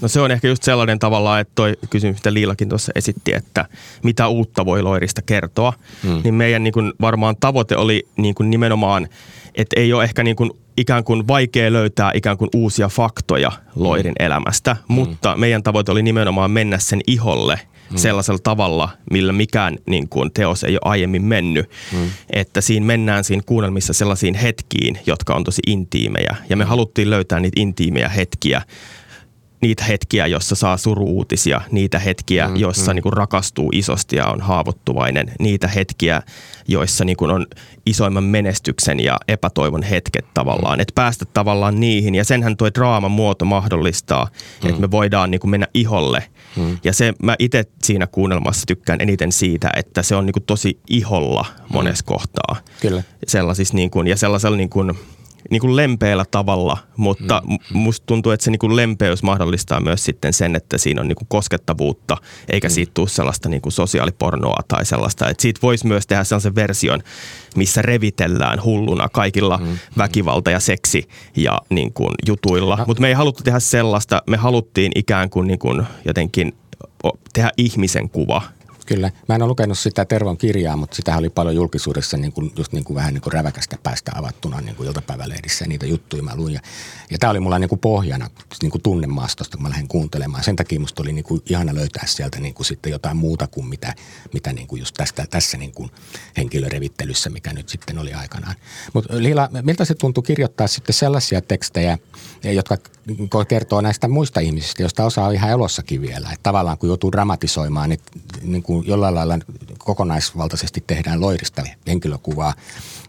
[0.00, 3.64] No se on ehkä just sellainen tavalla, että toi kysymys, mitä Liilakin tuossa esitti, että
[4.02, 5.72] mitä uutta voi Loirista kertoa,
[6.02, 6.20] hmm.
[6.24, 9.08] niin meidän niin kuin varmaan tavoite oli niin kuin nimenomaan,
[9.54, 14.14] että ei ole ehkä niin kuin ikään kuin vaikea löytää ikään kuin uusia faktoja Loirin
[14.20, 14.26] mm.
[14.26, 14.94] elämästä, mm.
[14.94, 17.96] mutta meidän tavoite oli nimenomaan mennä sen iholle mm.
[17.96, 21.70] sellaisella tavalla, millä mikään niin kuin, teos ei ole aiemmin mennyt.
[21.92, 22.10] Mm.
[22.30, 26.36] Että siinä mennään siinä kuunnelmissa sellaisiin hetkiin, jotka on tosi intiimejä.
[26.50, 28.62] Ja me haluttiin löytää niitä intiimejä hetkiä,
[29.60, 32.94] niitä hetkiä, jossa saa suruuutisia, niitä hetkiä, mm, joissa mm.
[32.94, 36.22] Niin kuin rakastuu isosti ja on haavoittuvainen, niitä hetkiä,
[36.68, 37.46] joissa niin kuin on
[37.86, 40.80] isoimman menestyksen ja epätoivon hetket tavallaan.
[40.80, 44.28] Että päästä tavallaan niihin ja senhän tuo draaman muoto mahdollistaa,
[44.62, 44.68] mm.
[44.68, 46.24] että me voidaan niin kuin mennä iholle.
[46.56, 46.78] Mm.
[46.84, 50.80] Ja se mä itse siinä kuunnelmassa tykkään eniten siitä, että se on niin kuin tosi
[50.88, 52.06] iholla monessa mm.
[52.06, 52.56] kohtaa.
[52.80, 53.02] Kyllä.
[53.26, 54.92] Sellaisissa niin kuin, ja sellaisella niin kuin–
[55.50, 57.58] niin kuin lempeällä tavalla, mutta mm.
[57.72, 61.16] musta tuntuu, että se niin kuin lempeys mahdollistaa myös sitten sen, että siinä on niin
[61.16, 62.16] kuin koskettavuutta,
[62.48, 62.72] eikä mm.
[62.72, 65.28] siitä tule sellaista niin kuin sosiaalipornoa tai sellaista.
[65.28, 67.02] Että siitä voisi myös tehdä sellaisen version,
[67.56, 69.78] missä revitellään hulluna kaikilla mm.
[69.98, 72.84] väkivalta ja seksi ja niin kuin jutuilla.
[72.86, 76.56] Mutta me ei haluttu tehdä sellaista, me haluttiin ikään kuin, niin kuin jotenkin
[77.32, 78.42] tehdä ihmisen kuva
[78.86, 79.10] Kyllä.
[79.28, 82.72] Mä en ole lukenut sitä Tervon kirjaa, mutta sitä oli paljon julkisuudessa niin kuin, just
[82.72, 86.36] niin kuin vähän niin kuin räväkästä päästä avattuna niin kuin iltapäivälehdissä ja niitä juttuja mä
[86.36, 86.54] luin.
[86.54, 86.60] Ja,
[87.10, 88.30] ja tämä oli mulla niin kuin pohjana
[88.62, 90.44] niin kuin tunnemaastosta, kun mä lähdin kuuntelemaan.
[90.44, 93.66] Sen takia musta oli niin kuin ihana löytää sieltä niin kuin sitten jotain muuta kuin
[93.66, 93.94] mitä,
[94.34, 95.90] mitä niin kuin just tästä, tässä niin kuin
[96.36, 98.54] henkilörevittelyssä, mikä nyt sitten oli aikanaan.
[98.92, 101.98] Mutta Liila, miltä se tuntui kirjoittaa sitten sellaisia tekstejä,
[102.44, 102.76] jotka
[103.48, 106.28] kertoo näistä muista ihmisistä, joista osa on ihan elossakin vielä.
[106.28, 108.00] Että tavallaan kun joutuu dramatisoimaan, niin,
[108.42, 109.38] niin kuin jollain lailla
[109.78, 112.54] kokonaisvaltaisesti tehdään loirista henkilökuvaa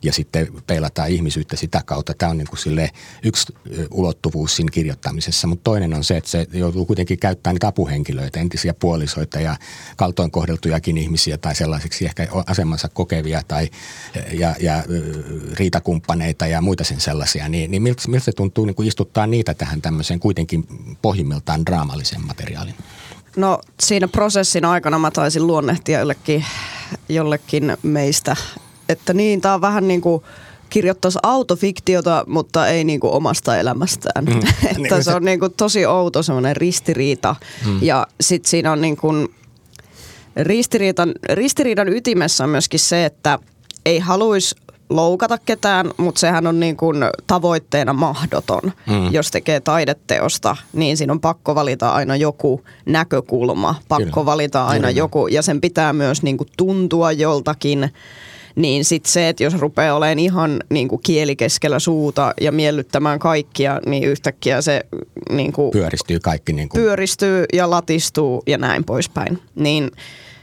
[0.04, 2.14] ja sitten peilataan ihmisyyttä sitä kautta.
[2.14, 2.92] Tämä on niin kuin sille
[3.24, 3.54] yksi
[3.92, 8.74] ulottuvuus siinä kirjoittamisessa, mutta toinen on se, että se joutuu kuitenkin käyttämään niitä apuhenkilöitä, entisiä
[8.74, 9.56] puolisoita ja
[9.96, 13.70] kaltoin kohdeltujakin ihmisiä tai sellaisiksi ehkä asemansa kokevia tai
[14.32, 14.84] ja, ja
[15.54, 17.50] riitakumppaneita ja muita sen sellaisia.
[17.50, 20.68] Niin, niin miltä, miltä se tuntuu niin kuin istuttaa niitä tähän tämmöiseen kuitenkin
[21.02, 22.76] pohjimmiltaan draamallisen materiaalin?
[23.36, 26.46] No siinä prosessin aikana mä taisin luonnehtia jollekin,
[27.10, 28.36] jollekin meistä,
[28.90, 30.24] että niin, tää on vähän niin kuin
[30.70, 34.26] kirjoittaisi autofiktiota, mutta ei niin kuin omasta elämästään.
[34.26, 34.38] Mm.
[34.70, 37.36] että niin, se on niin kuin tosi outo semmoinen ristiriita.
[37.66, 37.80] Mm.
[37.82, 39.28] Ja sitten siinä on niin kuin
[40.36, 43.40] ristiriidan, ristiriidan ytimessä on myöskin se, että
[43.86, 44.56] ei haluaisi
[44.90, 46.98] loukata ketään, mutta sehän on niin kuin
[47.28, 48.62] tavoitteena mahdoton.
[48.64, 49.14] Mm.
[49.14, 54.26] Jos tekee taideteosta, niin siinä on pakko valita aina joku näkökulma, pakko Kyllä.
[54.26, 55.00] valita aina Kyllä.
[55.00, 57.90] joku, ja sen pitää myös niin kuin tuntua joltakin
[58.58, 63.20] niin sitten se, että jos rupeaa olemaan ihan niin kuin kieli keskellä suuta ja miellyttämään
[63.20, 64.86] kaikkia, niin yhtäkkiä se
[65.30, 66.54] niin kuin pyöristyy kaikki.
[66.54, 66.82] Niin kuin.
[66.82, 69.40] Pyöristyy ja latistuu ja näin poispäin.
[69.56, 69.92] Niin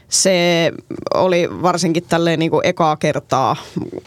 [0.09, 0.71] se
[1.13, 3.55] oli varsinkin tälleen niin kuin ekaa kertaa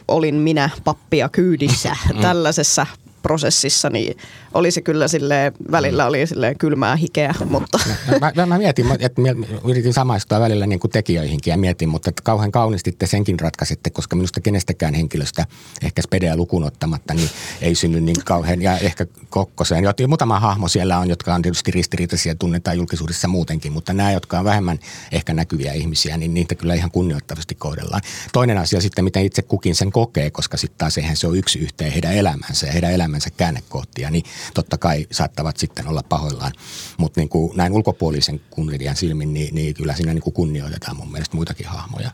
[0.09, 2.21] olin minä pappia kyydissä mm.
[2.21, 2.87] tällaisessa
[3.29, 4.17] prosessissa, niin
[4.55, 7.79] oli se kyllä silleen, välillä oli silleen kylmää hikeä, mutta...
[8.21, 9.23] Mä, mä, mä mietin, että
[9.69, 13.91] yritin samaistua välillä niin kuin tekijöihinkin ja mietin, mutta että kauhean kauniisti te senkin ratkaisitte,
[13.91, 15.47] koska minusta kenestäkään henkilöstä,
[15.83, 19.85] ehkä spedeä lukuun ottamatta, niin ei synny niin kauhean, ja ehkä Kokkoseen.
[19.85, 24.39] Ja muutama hahmo siellä on, jotka on tietysti ristiriitaisia, tunnetaan julkisuudessa muutenkin, mutta nämä, jotka
[24.39, 24.79] on vähemmän
[25.13, 28.03] ehkä näkyviä ihmisiä, niin niitä kyllä ihan kunnioittavasti kohdellaan.
[28.33, 31.59] Toinen asia sitten, miten itse kukin sen kokee, koska sitten taas eihän se ole yksi
[31.59, 36.53] yhteen heidän elämänsä ja heidän elämänsä käännekohtia, niin totta kai saattavat sitten olla pahoillaan.
[36.97, 41.13] Mutta niin kuin näin ulkopuolisen kuuntelijan silmin, niin, niin kyllä siinä niin kuin kunnioitetaan mun
[41.13, 42.11] mielestä muitakin hahmoja.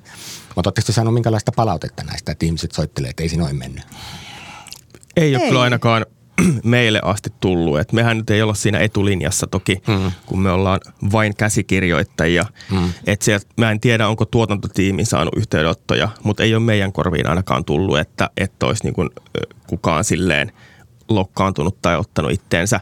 [0.54, 3.84] Mutta oletteko saanut minkälaista palautetta näistä, että ihmiset soittelee, että ei siinä ole mennyt?
[5.16, 5.36] Ei, ei.
[5.36, 6.06] ole kyllä ainakaan
[6.64, 7.78] meille asti tullut.
[7.78, 10.12] Et mehän nyt ei olla siinä etulinjassa toki, mm.
[10.26, 10.80] kun me ollaan
[11.12, 12.46] vain käsikirjoittajia.
[12.70, 12.92] Mm.
[13.06, 17.64] Et sieltä, mä en tiedä, onko tuotantotiimi saanut yhteydenottoja, mutta ei ole meidän korviin ainakaan
[17.64, 19.10] tullut, että, että olisi niin kuin,
[19.66, 20.52] kukaan silleen–
[21.08, 22.80] lokkaantunut tai ottanut itteensä.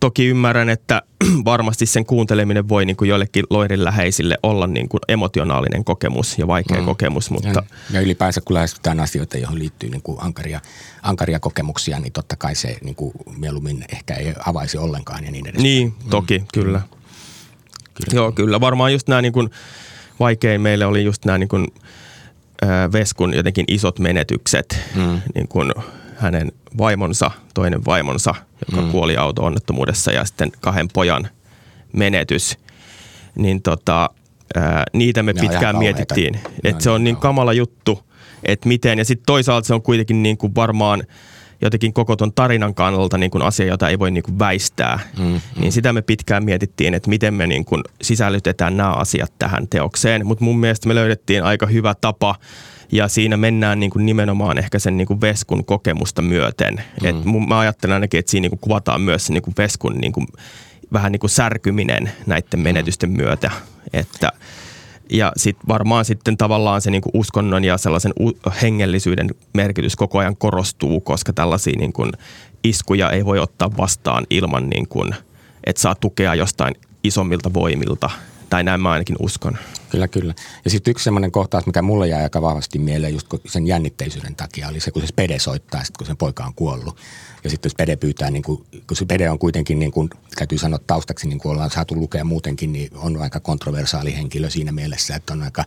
[0.00, 1.02] Toki ymmärrän, että
[1.44, 6.46] varmasti sen kuunteleminen voi niin kuin joillekin loirin läheisille olla niin kuin emotionaalinen kokemus ja
[6.46, 6.84] vaikea mm.
[6.84, 7.30] kokemus.
[7.30, 7.48] Mutta...
[7.48, 10.60] Ja, ja ylipäänsä kun lähestytään asioita, johon liittyy niin kuin ankaria,
[11.02, 15.46] ankaria kokemuksia, niin totta kai se niin kuin mieluummin ehkä ei avaisi ollenkaan ja niin
[15.46, 15.62] edes.
[15.62, 16.46] Niin, toki, mm.
[16.54, 16.80] kyllä.
[17.94, 18.14] kyllä.
[18.14, 18.60] Joo, kyllä.
[18.60, 19.50] Varmaan just nämä niin kuin,
[20.20, 21.66] vaikein meille oli just nämä niin kuin,
[22.92, 25.20] Veskun jotenkin isot menetykset, mm.
[25.34, 25.72] niin kuin
[26.20, 28.34] hänen vaimonsa, toinen vaimonsa,
[28.70, 28.90] joka mm.
[28.90, 31.28] kuoli auto-onnettomuudessa ja sitten kahden pojan
[31.92, 32.58] menetys,
[33.38, 34.10] niin tota,
[34.56, 36.40] ää, niitä me ne pitkään mietittiin.
[36.64, 38.02] Että se on niin kamala juttu,
[38.42, 41.02] että miten, ja sitten toisaalta se on kuitenkin niin kuin varmaan
[41.62, 44.98] jotenkin koko ton tarinan kannalta niin kuin asia, jota ei voi niin kuin väistää.
[45.18, 45.40] Mm, mm.
[45.60, 50.26] Niin sitä me pitkään mietittiin, että miten me niin kuin sisällytetään nämä asiat tähän teokseen.
[50.26, 52.34] Mutta mun mielestä me löydettiin aika hyvä tapa
[52.92, 56.74] ja siinä mennään niin kuin nimenomaan ehkä sen niin kuin veskun kokemusta myöten.
[56.74, 57.08] Mm.
[57.08, 57.16] Et
[57.48, 60.26] mä ajattelen ainakin, että siinä niin kuin kuvataan myös se niin kuin veskun niin kuin,
[60.92, 62.62] vähän niin kuin särkyminen näiden mm.
[62.62, 63.50] menetysten myötä.
[63.92, 64.32] Että,
[65.10, 68.12] ja sitten varmaan sitten tavallaan se niin kuin uskonnon ja sellaisen
[68.62, 72.12] hengellisyyden merkitys koko ajan korostuu, koska tällaisia niin kuin
[72.64, 75.14] iskuja ei voi ottaa vastaan ilman, niin kuin,
[75.64, 76.74] että saa tukea jostain
[77.04, 78.10] isommilta voimilta–
[78.50, 79.58] tai näin mä ainakin uskon.
[79.90, 80.34] Kyllä, kyllä.
[80.64, 84.68] Ja sitten yksi semmoinen kohtaus, mikä mulle jäi aika vahvasti mieleen just sen jännitteisyyden takia,
[84.68, 86.96] oli se, kun se Spede soittaa, sit kun sen poika on kuollut.
[87.44, 90.80] Ja sitten Spede pyytää, niin kun, kun se Spede on kuitenkin, niin kun, täytyy sanoa
[90.86, 95.32] taustaksi, niin kuin ollaan saatu lukea muutenkin, niin on aika kontroversaali henkilö siinä mielessä, että
[95.32, 95.64] on aika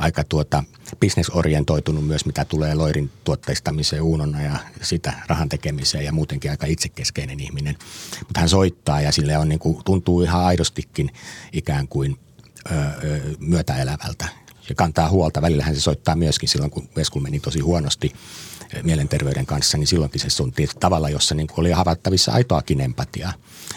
[0.00, 0.64] aika tuota,
[1.00, 7.40] bisnesorientoitunut myös, mitä tulee loirin tuotteistamiseen uunona ja sitä rahan tekemiseen ja muutenkin aika itsekeskeinen
[7.40, 7.76] ihminen.
[8.18, 11.10] Mutta hän soittaa ja sille on niin kuin, tuntuu ihan aidostikin
[11.52, 12.18] ikään kuin
[13.38, 14.28] myötäelävältä
[14.68, 15.42] ja kantaa huolta.
[15.42, 18.12] Välillähän se soittaa myöskin silloin, kun Veskul meni tosi huonosti
[18.82, 23.32] mielenterveyden kanssa, niin silloinkin se sunti tavalla, jossa niin oli havaittavissa aitoakin empatiaa.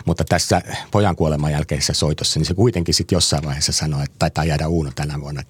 [0.05, 4.45] Mutta tässä pojan kuoleman jälkeisessä soitossa, niin se kuitenkin sitten jossain vaiheessa sanoi, että taitaa
[4.45, 5.43] jäädä Uuno tänä vuonna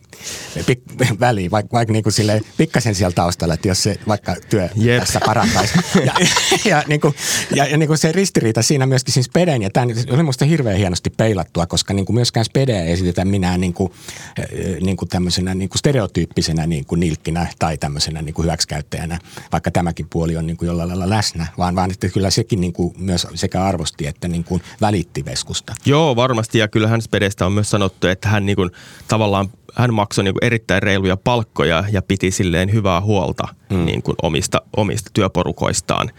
[0.57, 4.69] pik- väliin, vaikka, vaikka niin kuin sille pikkasen siellä taustalla, että jos se vaikka työ
[4.75, 4.99] Jep.
[4.99, 5.73] tässä parantaisi.
[6.05, 6.13] Ja,
[6.71, 7.15] ja, niin kuin,
[7.55, 10.77] ja, ja niin kuin se ristiriita siinä myöskin siis Speden, ja tämä oli minusta hirveän
[10.77, 13.93] hienosti peilattua, koska niin kuin myöskään Spedeä ei esitetä minä niin kuin,
[14.81, 19.19] niin kuin tämmöisenä niin kuin stereotyyppisenä niin kuin nilkkinä tai tämmöisenä niin kuin hyväksikäyttäjänä,
[19.51, 22.73] vaikka tämäkin puoli on niin kuin jollain lailla läsnä, vaan, vaan että kyllä sekin niin
[22.73, 25.73] kuin myös sekä arvosti että niin kuin välitti Veskusta.
[25.85, 28.71] Joo, varmasti, ja kyllähän Spedestä on myös sanottu, että hän niin kuin,
[29.07, 33.85] tavallaan hän maksoi niin kuin erittäin reiluja palkkoja ja piti silleen hyvää huolta mm.
[33.85, 36.11] niin kuin omista, omista työporukoistaan.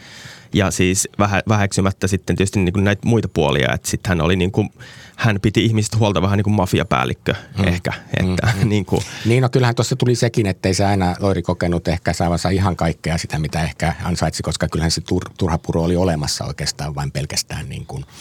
[0.52, 4.36] Ja siis vähä, väheksymättä sitten tietysti niin kuin näitä muita puolia, että sitten hän oli
[4.36, 4.70] niin kuin,
[5.16, 7.68] hän piti ihmisistä huolta vähän niin kuin mafiapäällikkö mm.
[7.68, 7.92] ehkä.
[8.16, 8.68] Että, mm.
[8.68, 9.02] niin, kuin.
[9.24, 12.76] niin no kyllähän tuossa tuli sekin, että ei se aina Loiri kokenut ehkä saavansa ihan
[12.76, 17.12] kaikkea sitä, mitä ehkä ansaitsi, koska kyllähän se tur, turha puro oli olemassa oikeastaan vain
[17.12, 18.04] pelkästään niin kuin–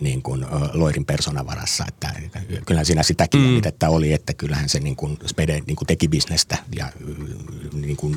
[0.00, 1.84] niin kuin Loirin persoonavarassa.
[1.88, 2.12] Että
[2.66, 3.60] kyllähän siinä sitäkin mm.
[3.66, 6.92] että oli, että kyllähän se niin kuin Spede niin kuin teki bisnestä ja
[7.72, 8.16] niin kuin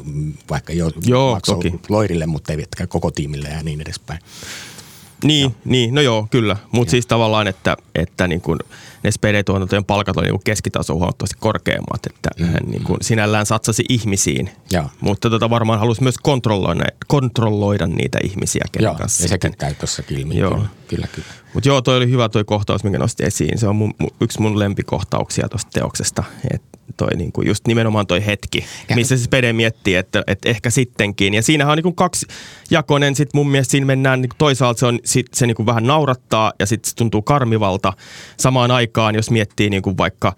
[0.49, 1.79] vaikka jo Joo, maksoi toki.
[1.89, 4.19] Loirille, mutta ei koko tiimille ja niin edespäin.
[5.23, 5.51] Niin, joo.
[5.65, 6.57] niin, no joo, kyllä.
[6.71, 8.59] Mutta siis tavallaan, että, että niin kuin
[9.05, 12.45] ne spd-tuotantojen palkat oli niin keskitaso huomattavasti korkeammat, että mm.
[12.45, 14.49] hän niin kuin sinällään satsasi ihmisiin.
[14.71, 14.89] Joo.
[15.01, 19.23] Mutta tota varmaan halusi myös kontrolloida, kontrolloida niitä ihmisiä, kenen joo, kanssa.
[19.23, 20.37] ja sekin käy tuossa ilmi.
[20.37, 20.49] Joo.
[20.49, 21.07] Kyllä, kyllä.
[21.07, 21.27] kyllä.
[21.53, 23.57] Mutta joo, toi oli hyvä toi kohtaus, minkä nosti esiin.
[23.57, 26.23] Se on mun, yksi mun lempikohtauksia tuosta teoksesta.
[26.53, 26.61] Et
[26.97, 28.95] toi niinku just nimenomaan toi hetki, ja.
[28.95, 31.33] missä se Pede miettii, että, että ehkä sittenkin.
[31.33, 32.25] Ja siinähän on niinku kaksi
[32.71, 36.53] jakonen, sit mun mielestä siinä mennään, niinku toisaalta se, on, sit se niinku vähän naurattaa
[36.59, 37.93] ja sitten se tuntuu karmivalta.
[38.37, 40.35] Samaan aikaan, jos miettii niinku vaikka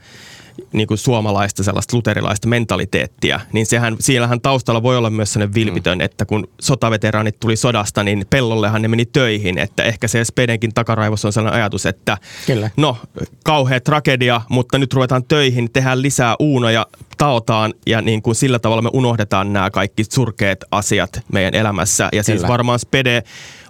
[0.74, 5.98] niin kuin suomalaista sellaista luterilaista mentaliteettia, niin sehän, siellähän taustalla voi olla myös sellainen vilpitön,
[5.98, 6.02] mm.
[6.02, 11.28] että kun sotaveteraanit tuli sodasta, niin pellollehan ne meni töihin, että ehkä se Spedenkin takaraivossa
[11.28, 12.70] on sellainen ajatus, että Kyllä.
[12.78, 12.98] no,
[13.44, 16.86] kauhea tragedia, mutta nyt ruvetaan töihin, tehdään lisää uunoja,
[17.18, 22.10] taotaan ja niin kuin sillä tavalla me unohdetaan nämä kaikki surkeat asiat meidän elämässä.
[22.14, 22.48] Ja siis Kyllä.
[22.48, 23.24] varmaan Spede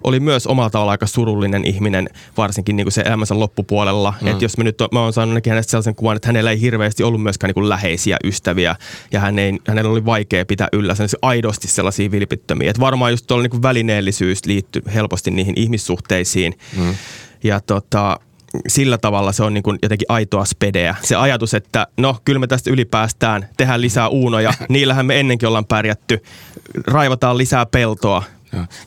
[0.03, 4.13] oli myös omalla tavalla aika surullinen ihminen, varsinkin niin kuin se elämänsä loppupuolella.
[4.21, 4.27] Mm.
[4.27, 7.23] Että jos me nyt, mä oon saanut hänestä sellaisen kuvan, että hänellä ei hirveästi ollut
[7.23, 8.75] myöskään niin kuin läheisiä ystäviä
[9.11, 12.69] ja hän ei, hänellä oli vaikea pitää yllä aidosti sellaisia vilpittömiä.
[12.69, 16.53] Että varmaan just tuolla niin kuin välineellisyys liittyy helposti niihin ihmissuhteisiin.
[16.77, 16.95] Mm.
[17.43, 18.19] Ja tota,
[18.67, 20.95] sillä tavalla se on niin kuin jotenkin aitoa spedeä.
[21.03, 25.65] Se ajatus, että no kyllä me tästä ylipäästään, tehdään lisää uunoja, niillähän me ennenkin ollaan
[25.65, 26.23] pärjätty,
[26.87, 28.23] raivataan lisää peltoa,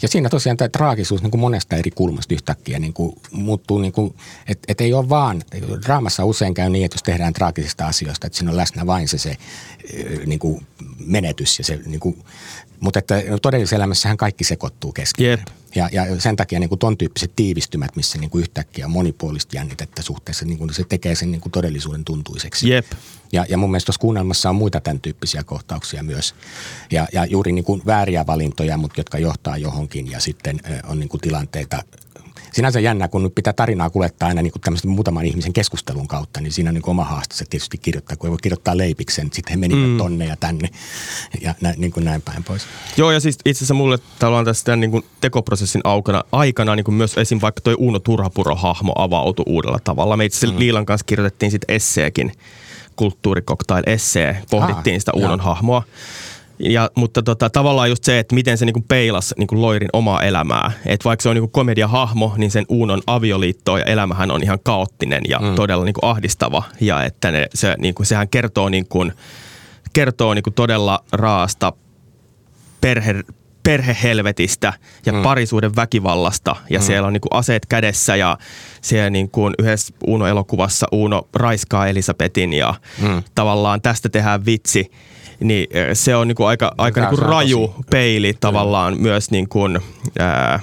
[0.02, 3.92] ja siinä tosiaan tämä traagisuus niin kuin monesta eri kulmasta yhtäkkiä niin kuin muuttuu, niin
[3.92, 4.14] kuin,
[4.48, 5.42] että et ei ole vaan,
[5.86, 9.18] draamassa usein käy niin, että jos tehdään traagisista asioista, että siinä on läsnä vain se,
[9.18, 9.36] se
[10.26, 10.66] niin kuin
[10.98, 12.24] menetys ja se niin kuin,
[12.80, 15.38] mutta että todellisessa elämässähän kaikki sekoittuu keskenään.
[15.38, 15.48] Yep.
[15.74, 19.56] Ja, ja sen takia niin kuin ton tyyppiset tiivistymät, missä niin kuin yhtäkkiä on monipuolista
[19.56, 22.70] jännitettä suhteessa, niin kuin se tekee sen niin kuin todellisuuden tuntuiseksi.
[22.70, 22.86] Yep.
[23.32, 26.34] Ja, ja mun mielestä tuossa kuunnelmassa on muita tämän tyyppisiä kohtauksia myös.
[26.90, 31.08] Ja, ja juuri niin kuin vääriä valintoja, mutta jotka johtaa johonkin ja sitten on niin
[31.08, 31.82] kuin tilanteita,
[32.52, 36.52] sinänsä jännä, kun nyt pitää tarinaa kuljettaa aina niin kuin muutaman ihmisen keskustelun kautta, niin
[36.52, 39.56] siinä on niin kuin oma haasteensa tietysti kirjoittaa, kun ei voi kirjoittaa leipiksen, sitten he
[39.56, 39.98] menivät mm.
[39.98, 40.68] tonne ja tänne
[41.40, 42.62] ja nä, niin kuin näin päin pois.
[42.96, 46.94] Joo, ja siis itse asiassa mulle tavallaan tässä niin kuin tekoprosessin aikana, aikana niin kuin
[46.94, 47.38] myös esim.
[47.42, 50.16] vaikka toi Uno Turhapuro-hahmo avautui uudella tavalla.
[50.16, 50.58] Me itse mm.
[50.58, 52.32] Liilan kanssa kirjoitettiin sitten esseekin,
[52.96, 55.44] kulttuurikoktail-essee, pohdittiin ah, sitä Uunon joo.
[55.44, 55.82] hahmoa.
[56.60, 60.72] Ja, mutta tota, tavallaan just se, että miten se niinku peilasi niinku Loirin omaa elämää.
[60.86, 65.22] Että vaikka se on niinku komediahahmo, niin sen Uunon avioliitto ja elämähän on ihan kaoottinen
[65.28, 65.54] ja mm.
[65.54, 66.62] todella niinku ahdistava.
[66.80, 69.06] Ja että ne, se, niinku, sehän kertoo, niinku,
[69.92, 71.72] kertoo niinku todella raasta
[72.80, 73.14] perhe,
[73.62, 74.72] perhehelvetistä
[75.06, 75.22] ja mm.
[75.22, 76.56] parisuuden väkivallasta.
[76.70, 76.84] Ja mm.
[76.84, 78.38] siellä on niinku aseet kädessä ja
[78.80, 83.22] siellä niinku yhdessä Uuno-elokuvassa Uuno raiskaa Elisabetin ja mm.
[83.34, 84.90] tavallaan tästä tehdään vitsi
[85.40, 87.82] niin se on niinku aika, aika niinku raju tosi.
[87.90, 89.02] peili tavallaan mm.
[89.02, 89.60] myös, niinku,
[90.18, 90.60] ää,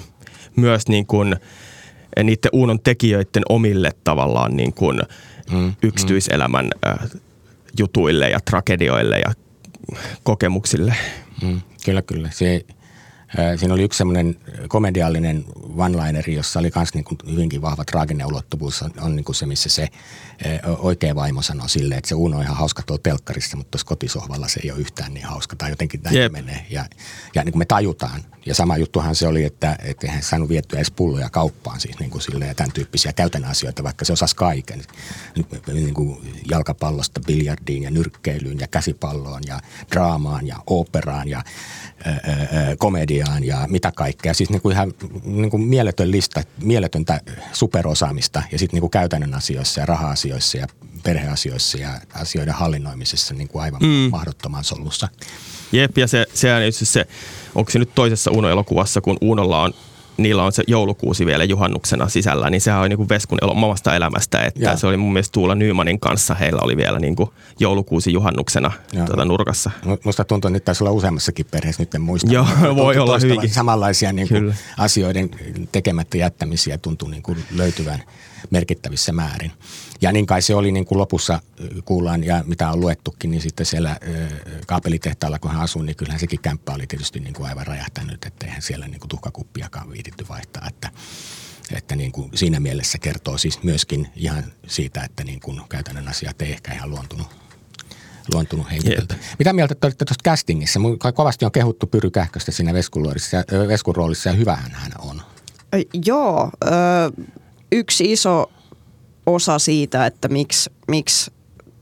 [0.56, 1.18] myös niinku,
[2.24, 4.94] niiden uunon tekijöiden omille tavallaan niinku,
[5.52, 5.74] mm.
[5.84, 7.08] yksityiselämän ää,
[7.80, 9.34] jutuille ja tragedioille ja
[10.24, 10.96] kokemuksille.
[11.42, 11.62] Mm.
[11.86, 12.30] Kyllä, kyllä.
[12.32, 12.66] Se,
[13.56, 14.36] Siinä oli yksi semmoinen
[14.68, 15.46] komediallinen
[15.78, 19.70] one-lineri, jossa oli myös niin hyvinkin vahva traaginen ulottuvuus, on, on niin kuin se, missä
[19.70, 19.90] se
[20.78, 24.48] oikea vaimo sanoi silleen, että se Uno on ihan hauska tuolla telkkarissa, mutta tuossa kotisohvalla
[24.48, 26.32] se ei ole yhtään niin hauska, tai jotenkin näin yep.
[26.32, 26.66] menee.
[26.70, 26.86] Ja,
[27.36, 28.22] ja niin kuin me tajutaan.
[28.46, 32.10] Ja sama juttuhan se oli, että, että eihän saanut viettyä edes pulloja kauppaan, siis niin
[32.10, 34.82] kuin silleen, tämän tyyppisiä käytännön asioita, vaikka se osasi kaiken.
[35.74, 39.60] Niin kuin jalkapallosta, biljardiin ja nyrkkeilyyn ja käsipalloon ja
[39.92, 41.44] draamaan ja operaan ja
[42.78, 44.34] komediaan ja mitä kaikkea.
[44.34, 47.22] Siis niin kuin ihan niin kuin mieletön lista, mieletöntä
[47.54, 50.68] superosaamista ja sitten niin kuin käytännön asioissa ja raha-asioissa ja
[51.04, 54.10] perheasioissa ja asioiden hallinnoimisessa niin kuin aivan mm.
[54.12, 55.08] mahdottoman solussa.
[55.72, 57.08] Jep, ja se, sehän se,
[57.56, 59.74] onko se nyt toisessa Uno-elokuvassa, kun Unolla on
[60.18, 64.42] niillä on se joulukuusi vielä juhannuksena sisällä, niin sehän oli niin kuin Veskun omasta elämästä,
[64.42, 64.78] että ja.
[64.78, 68.72] se oli mun mielestä Tuula Nymanin kanssa, heillä oli vielä niin kuin joulukuusi juhannuksena
[69.06, 69.72] tuota nurkassa.
[70.04, 72.34] Musta tuntuu, että nyt taisi olla useammassakin perheessä, nyt en muista.
[72.34, 73.50] Joo, voi olla hyvinkin.
[73.50, 75.30] Samanlaisia niin kuin asioiden
[75.72, 78.04] tekemättä jättämisiä tuntuu niin kuin löytyvän
[78.50, 79.52] merkittävissä määrin.
[80.02, 81.42] Ja niin kai se oli niin kuin lopussa
[81.86, 83.98] kuullaan ja mitä on luettukin, niin sitten siellä
[84.68, 88.46] kaapelitehtaalla, kun hän asui, niin kyllähän sekin kämppä oli tietysti niin kuin aivan räjähtänyt, että
[88.46, 90.92] eihän siellä niin kuin tuhkakuppiakaan viititty vaihtaa, että
[91.76, 96.42] että niin kuin siinä mielessä kertoo siis myöskin ihan siitä, että niin kuin käytännön asiat
[96.42, 97.28] ei ehkä ihan luontunut
[98.34, 99.14] luontunut henkilöltä.
[99.14, 99.24] Yep.
[99.40, 100.80] Mitä mieltä te olitte tuosta castingissa?
[101.14, 102.74] Kovasti on kehuttu Pyry Kähköstä siinä
[103.68, 105.22] Veskun roolissa ja hyvähän hän on.
[106.06, 106.52] Joo,
[107.72, 108.52] yksi iso
[109.26, 111.32] osa siitä, että miksi, miksi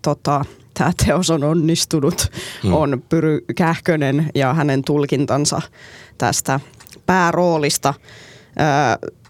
[0.02, 2.32] tota, tämä teos on onnistunut,
[2.63, 2.74] mm.
[2.74, 5.62] on Pyry Kähkönen ja hänen tulkintansa
[6.17, 6.60] tästä
[7.06, 7.93] pääroolista.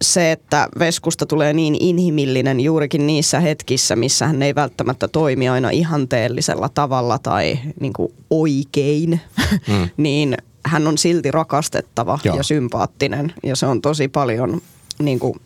[0.02, 5.70] Se, että Veskusta tulee niin inhimillinen juurikin niissä hetkissä, missä hän ei välttämättä toimi aina
[5.70, 9.22] ihanteellisella tavalla tai niin kuin oikein,
[9.68, 9.90] mm.
[9.98, 12.38] niin hän on silti rakastettava Joo.
[12.38, 13.34] ja sympaattinen.
[13.44, 14.62] Ja se on tosi paljon
[15.00, 15.40] niin kuin,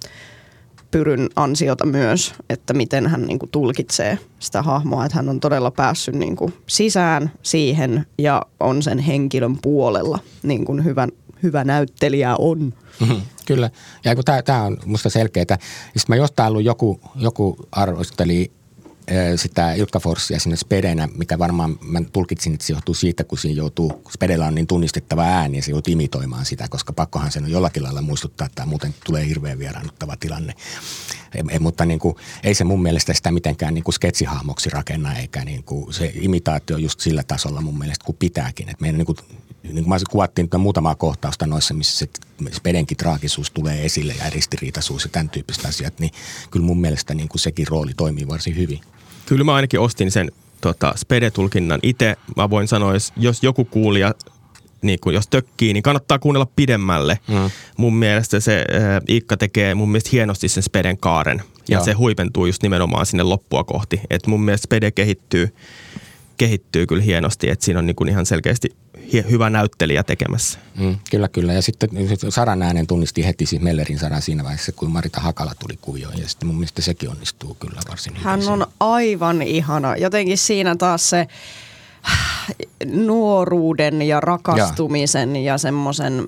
[0.92, 5.72] Pyryn ansiota myös, että miten hän niin kuin tulkitsee sitä hahmoa, että hän on todella
[5.72, 11.08] päässyt niin kuin sisään siihen ja on sen henkilön puolella, niin kuin hyvä,
[11.44, 12.74] hyvä näyttelijä on.
[13.00, 13.70] Mm-hmm, kyllä,
[14.06, 15.58] ja tämä on musta selkeää.
[15.84, 18.52] Sitten mä jostain ollut joku, joku arvosteli
[19.36, 23.58] sitä Ilkka Forssia sinne Spedenä, mikä varmaan mä tulkitsin, että se johtuu siitä, kun siinä
[23.58, 27.44] joutuu, kun Spedellä on niin tunnistettava ääni ja se joutuu imitoimaan sitä, koska pakkohan sen
[27.44, 30.54] on jollakin lailla muistuttaa, että muuten tulee hirveän vieraannuttava tilanne.
[31.50, 35.46] E, mutta niin kuin, ei se mun mielestä sitä mitenkään niin kuin sketsihahmoksi rakenna, eikä
[35.46, 38.70] niin kuin, se imitaatio just sillä tasolla mun mielestä kuin pitääkin.
[38.70, 39.18] Et meidän niin kuin,
[39.64, 42.10] niin kuin mä kuvattiin muutamaa kohtausta noissa, missä se
[42.52, 46.12] Spedenkin traagisuus tulee esille ja ristiriitaisuus ja tämän tyyppiset asiat, niin
[46.52, 48.80] kyllä mun mielestä niin kuin sekin rooli toimii varsin hyvin.
[49.30, 52.16] Kyllä mä ainakin ostin sen tota, spede-tulkinnan itse.
[52.36, 54.14] Mä voin sanoa, jos, jos joku kuulija
[54.82, 57.20] niin kuin jos tökkii, niin kannattaa kuunnella pidemmälle.
[57.28, 57.50] Mm.
[57.78, 61.44] Mun mielestä se äh, Ikka tekee mun mielestä hienosti sen Speden kaaren.
[61.68, 61.86] Ja Joo.
[61.86, 64.02] se huipentuu just nimenomaan sinne loppua kohti.
[64.10, 65.56] Et mun mielestä Spede kehittyy,
[66.38, 68.70] kehittyy kyllä hienosti, että siinä on niin ihan selkeästi
[69.32, 70.60] hyvä näyttelijä tekemässä.
[70.80, 71.54] Mm, kyllä, kyllä.
[71.54, 71.90] Ja sitten
[72.30, 76.18] Saran äänen tunnisti heti siis Mellerin Saran siinä vaiheessa, kun Marita Hakala tuli kuvioon.
[76.18, 78.24] Ja sitten mun mielestä sekin onnistuu kyllä varsin hyvin.
[78.24, 79.96] Hän on aivan ihana.
[79.96, 81.28] Jotenkin siinä taas se
[82.86, 86.26] nuoruuden ja rakastumisen ja, ja semmoisen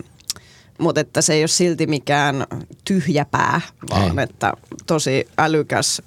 [0.82, 2.46] mutta että se ei ole silti mikään
[2.86, 4.24] tyhjäpää, vaan ei.
[4.24, 4.54] että
[4.88, 6.02] tosi älykäs,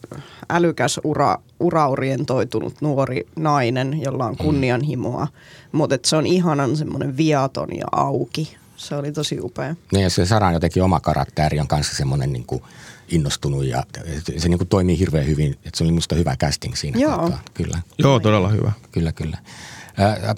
[0.51, 4.37] älykäs ura, uraorientoitunut nuori nainen, jolla on mm.
[4.39, 5.29] kunnianhimoa.
[5.75, 8.57] Mutta se on ihanan semmoinen viaton ja auki.
[8.77, 9.77] Se oli tosi upea.
[9.93, 12.63] Niin ja se Saran jotenkin oma karakteri on kanssa semmoinen niin kuin
[13.09, 13.85] innostunut ja
[14.37, 15.53] se niin kuin toimii hirveän hyvin.
[15.53, 17.19] Että se oli musta hyvä casting siinä Joo.
[17.19, 17.41] Kohtaa.
[17.55, 17.79] Kyllä.
[17.99, 18.73] Joo, todella hyvä.
[18.93, 19.39] Kyllä, kyllä.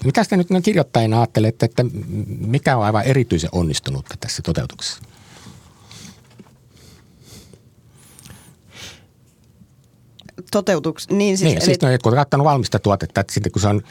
[0.03, 1.85] Mitä te nyt kirjoittajina ajattelette, että
[2.27, 5.01] mikä on aivan erityisen onnistunutta tässä toteutuksessa?
[10.51, 11.13] Toteutuksi.
[11.13, 11.91] Niin, siis, niin, siis eli...
[11.91, 13.81] no, kun olet valmista tuotetta, että sitten kun se on,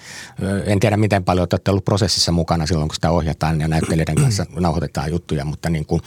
[0.67, 4.47] en tiedä miten paljon olette ollut prosessissa mukana silloin, kun sitä ohjataan ja näyttelijöiden kanssa
[4.61, 6.03] nauhoitetaan juttuja, mutta, niin kuin,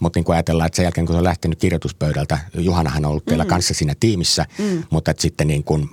[0.00, 3.24] mutta niin kuin ajatellaan, että sen jälkeen kun se on lähtenyt kirjoituspöydältä, Juhanahan on ollut
[3.24, 3.48] teillä mm.
[3.48, 4.82] kanssa siinä tiimissä, mm.
[4.90, 5.90] mutta että sitten niin kuin,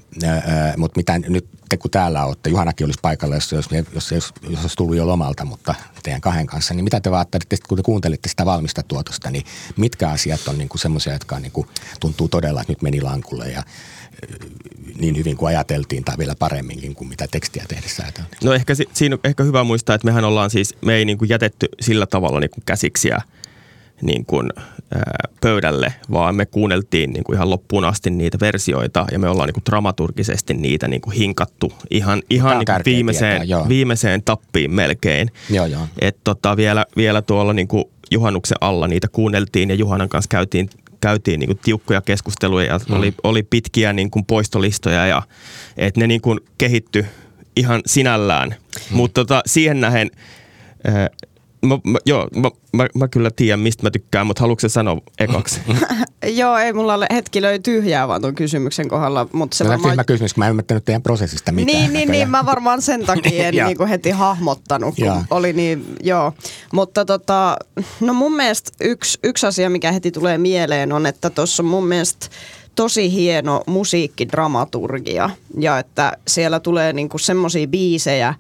[0.77, 4.61] mutta mitä nyt te kun täällä olette, Juhanakin olisi paikalla, jos, jos, jos, jos, jos
[4.61, 5.75] olisi tullut jo lomalta, mutta
[6.05, 9.45] teidän kahden kanssa, niin mitä te vaattelitte, kun te kuuntelitte sitä valmista tuotosta, niin
[9.77, 11.67] mitkä asiat on niin semmoisia, jotka niin kuin,
[11.99, 13.63] tuntuu todella, että nyt meni lankulle ja
[14.99, 18.39] niin hyvin kuin ajateltiin tai vielä paremminkin kuin mitä tekstiä tehdessä ajateltiin.
[18.43, 21.29] No ehkä siinä on ehkä hyvä muistaa, että mehän ollaan siis, me ei niin kuin
[21.29, 23.21] jätetty sillä tavalla niin kuin käsiksiä
[24.01, 24.49] niin kuin,
[25.41, 29.53] pöydälle, vaan me kuunneltiin niin kuin ihan loppuun asti niitä versioita ja me ollaan niin
[29.53, 35.31] kuin dramaturgisesti niitä niin kuin hinkattu ihan, ihan niin kuin viimeiseen, tietää, viimeiseen tappiin melkein.
[35.49, 35.87] Joo, joo.
[36.01, 40.69] Et tota, vielä, vielä tuolla niin kuin juhannuksen alla niitä kuunneltiin ja Juhanan kanssa käytiin
[41.01, 42.95] käytiin niin kuin tiukkoja keskusteluja ja mm.
[42.95, 45.21] oli, oli pitkiä niin kuin poistolistoja ja
[45.77, 47.05] että ne niin kuin kehitty
[47.55, 48.49] ihan sinällään.
[48.49, 48.97] Mm.
[48.97, 50.11] Mutta tota, siihen nähen,
[50.87, 51.09] äh,
[51.65, 55.61] mä, mä, joo, mä, mä, mä kyllä tiedän, mistä mä tykkään, mutta haluatko sanoa ekaksi?
[56.25, 59.27] Joo, ei mulla ole hetki löy tyhjää vaan tuon kysymyksen kohdalla.
[59.31, 59.89] Mutta se No, varmaan...
[59.89, 60.05] varmaan...
[60.05, 61.65] kysymys, kun mä en ymmärtänyt teidän prosessista mitään.
[61.65, 62.11] Niin, niin, näköjään.
[62.11, 65.23] niin, mä varmaan sen takia en niinku heti hahmottanut, kun Joo.
[65.29, 66.33] oli niin, joo.
[66.73, 67.57] Mutta tota,
[67.99, 71.87] no mun mielestä yksi, yksi asia, mikä heti tulee mieleen on, että tuossa on mun
[71.87, 72.27] mielestä
[72.75, 78.33] tosi hieno musiikkidramaturgia ja että siellä tulee niinku semmoisia biisejä,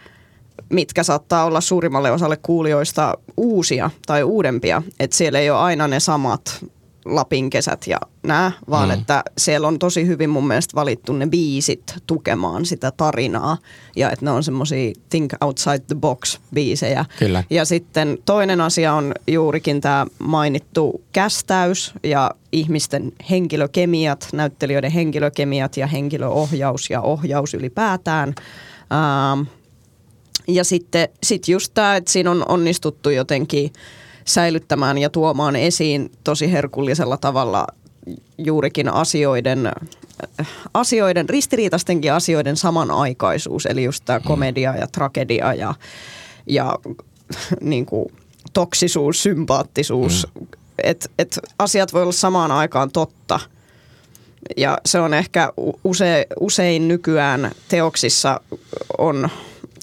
[0.69, 4.81] mitkä saattaa olla suurimmalle osalle kuulijoista uusia tai uudempia.
[4.99, 6.65] Että siellä ei ole aina ne samat
[7.05, 8.93] Lapin kesät ja nämä, vaan mm.
[8.93, 13.57] että siellä on tosi hyvin mun mielestä valittu ne biisit tukemaan sitä tarinaa.
[13.95, 17.05] Ja että ne on semmoisia think outside the box biisejä.
[17.19, 17.43] Kyllä.
[17.49, 25.87] Ja sitten toinen asia on juurikin tämä mainittu kästäys ja ihmisten henkilökemiat, näyttelijöiden henkilökemiat ja
[25.87, 28.35] henkilöohjaus ja ohjaus ylipäätään.
[28.91, 29.41] Ähm,
[30.47, 33.73] ja sitten sit just tämä, että siinä on onnistuttu jotenkin
[34.25, 37.67] säilyttämään ja tuomaan esiin tosi herkullisella tavalla
[38.37, 39.71] juurikin asioiden,
[40.73, 43.65] asioiden, ristiriitaistenkin asioiden samanaikaisuus.
[43.65, 45.73] Eli just tämä komedia ja tragedia ja,
[46.47, 46.79] ja
[47.61, 48.05] niin kuin
[48.53, 50.27] toksisuus, sympaattisuus.
[50.39, 50.47] Mm.
[50.83, 53.39] Että et asiat voi olla samaan aikaan totta.
[54.57, 58.39] Ja se on ehkä use, usein nykyään teoksissa
[58.97, 59.29] on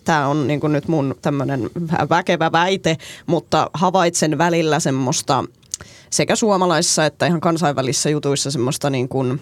[0.04, 1.70] tämä on niin nyt mun tämmöinen
[2.10, 2.96] väkevä väite,
[3.26, 5.44] mutta havaitsen välillä semmoista
[6.10, 9.40] sekä suomalaisissa että ihan kansainvälisissä jutuissa semmoista niin kuin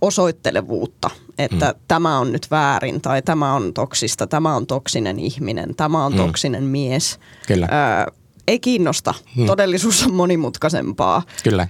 [0.00, 1.74] osoittelevuutta, että mm.
[1.88, 6.18] tämä on nyt väärin tai tämä on toksista, tämä on toksinen ihminen, tämä on mm.
[6.18, 7.18] toksinen mies.
[7.46, 7.68] Kyllä.
[7.72, 8.12] Öö,
[8.48, 9.14] ei kiinnosta.
[9.36, 9.46] Hmm.
[9.46, 11.22] Todellisuus on monimutkaisempaa.
[11.44, 11.68] Kyllä.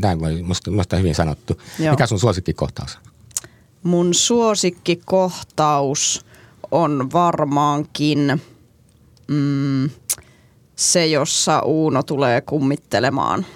[0.00, 1.60] Tämä voi musta, musta hyvin sanottu.
[1.78, 1.90] Joo.
[1.90, 2.98] Mikä sun suosikkikohtaus?
[3.82, 6.24] Mun suosikkikohtaus
[6.70, 8.42] on varmaankin
[9.28, 9.90] mm,
[10.76, 13.46] se, jossa Uuno tulee kummittelemaan.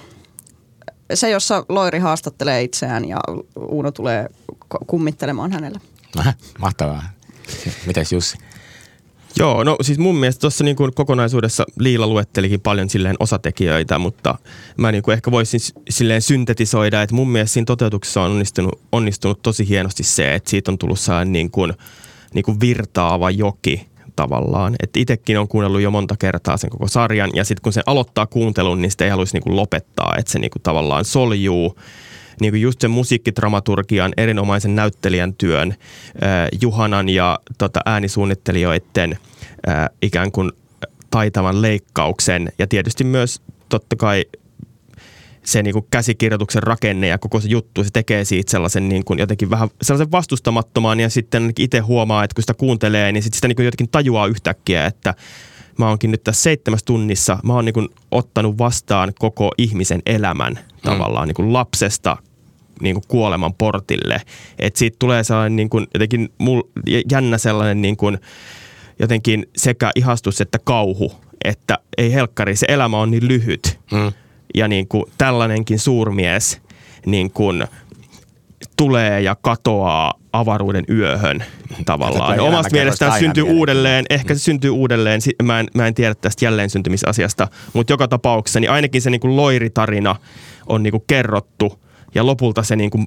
[1.15, 3.19] Se, jossa Loiri haastattelee itseään ja
[3.57, 4.29] Uuno tulee
[4.87, 5.81] kummittelemaan hänelle.
[6.19, 7.03] Aha, mahtavaa.
[7.87, 8.39] Mites Jussi?
[9.37, 14.39] Joo, no siis mun mielestä tuossa niin kuin kokonaisuudessa Liila luettelikin paljon silleen osatekijöitä, mutta
[14.77, 15.61] mä niin kuin ehkä voisin
[15.91, 20.71] silleen syntetisoida, että mun mielestä siinä toteutuksessa on onnistunut, onnistunut tosi hienosti se, että siitä
[20.71, 21.73] on tullut sellainen niin kuin,
[22.35, 24.77] niin kuin virtaava joki tavallaan.
[24.83, 28.27] Että itsekin on kuunnellut jo monta kertaa sen koko sarjan ja sitten kun se aloittaa
[28.27, 31.79] kuuntelun, niin sitä ei haluaisi niin kuin lopettaa, että se niin kuin tavallaan soljuu
[32.41, 35.75] niin kuin just sen musiikkidramaturgian, erinomaisen näyttelijän työn,
[36.23, 39.19] äh, Juhanan ja tota, äänisuunnittelijoiden
[39.69, 40.53] äh, ikään kuin
[41.11, 44.25] taitavan leikkauksen ja tietysti myös totta kai
[45.45, 49.19] se niin kuin käsikirjoituksen rakenne ja koko se juttu, se tekee siitä sellaisen niin kuin
[49.19, 53.49] jotenkin vähän sellaisen vastustamattoman ja sitten itse huomaa, että kun sitä kuuntelee, niin sit sitä
[53.49, 55.15] niin kuin jotenkin tajuaa yhtäkkiä, että
[55.79, 60.59] mä oonkin nyt tässä seitsemässä tunnissa, mä oon niin kuin ottanut vastaan koko ihmisen elämän
[60.83, 62.17] tavallaan niin kuin lapsesta
[62.81, 64.21] niin kuin kuoleman portille.
[64.59, 66.63] Että siitä tulee sellainen niin kuin, jotenkin mul,
[67.11, 68.19] jännä sellainen niin kuin,
[68.99, 71.13] jotenkin sekä ihastus että kauhu,
[71.45, 73.79] että ei helkkari, se elämä on niin lyhyt.
[73.93, 74.13] Mm.
[74.55, 76.61] Ja niin kuin tällainenkin suurmies
[77.07, 77.65] niin kuin
[78.77, 81.45] tulee ja katoaa avaruuden yöhön
[81.87, 82.35] tavallaan.
[82.35, 86.45] tulee Omasta mielestään syntyy uudelleen, ehkä se syntyy uudelleen, mä en, mä en tiedä tästä
[86.45, 90.17] jälleen syntymisasiasta, mutta joka tapauksessa niin ainakin se niin kuin loiritarina
[90.67, 91.83] on niin kuin kerrottu.
[92.15, 93.07] Ja lopulta se niin kuin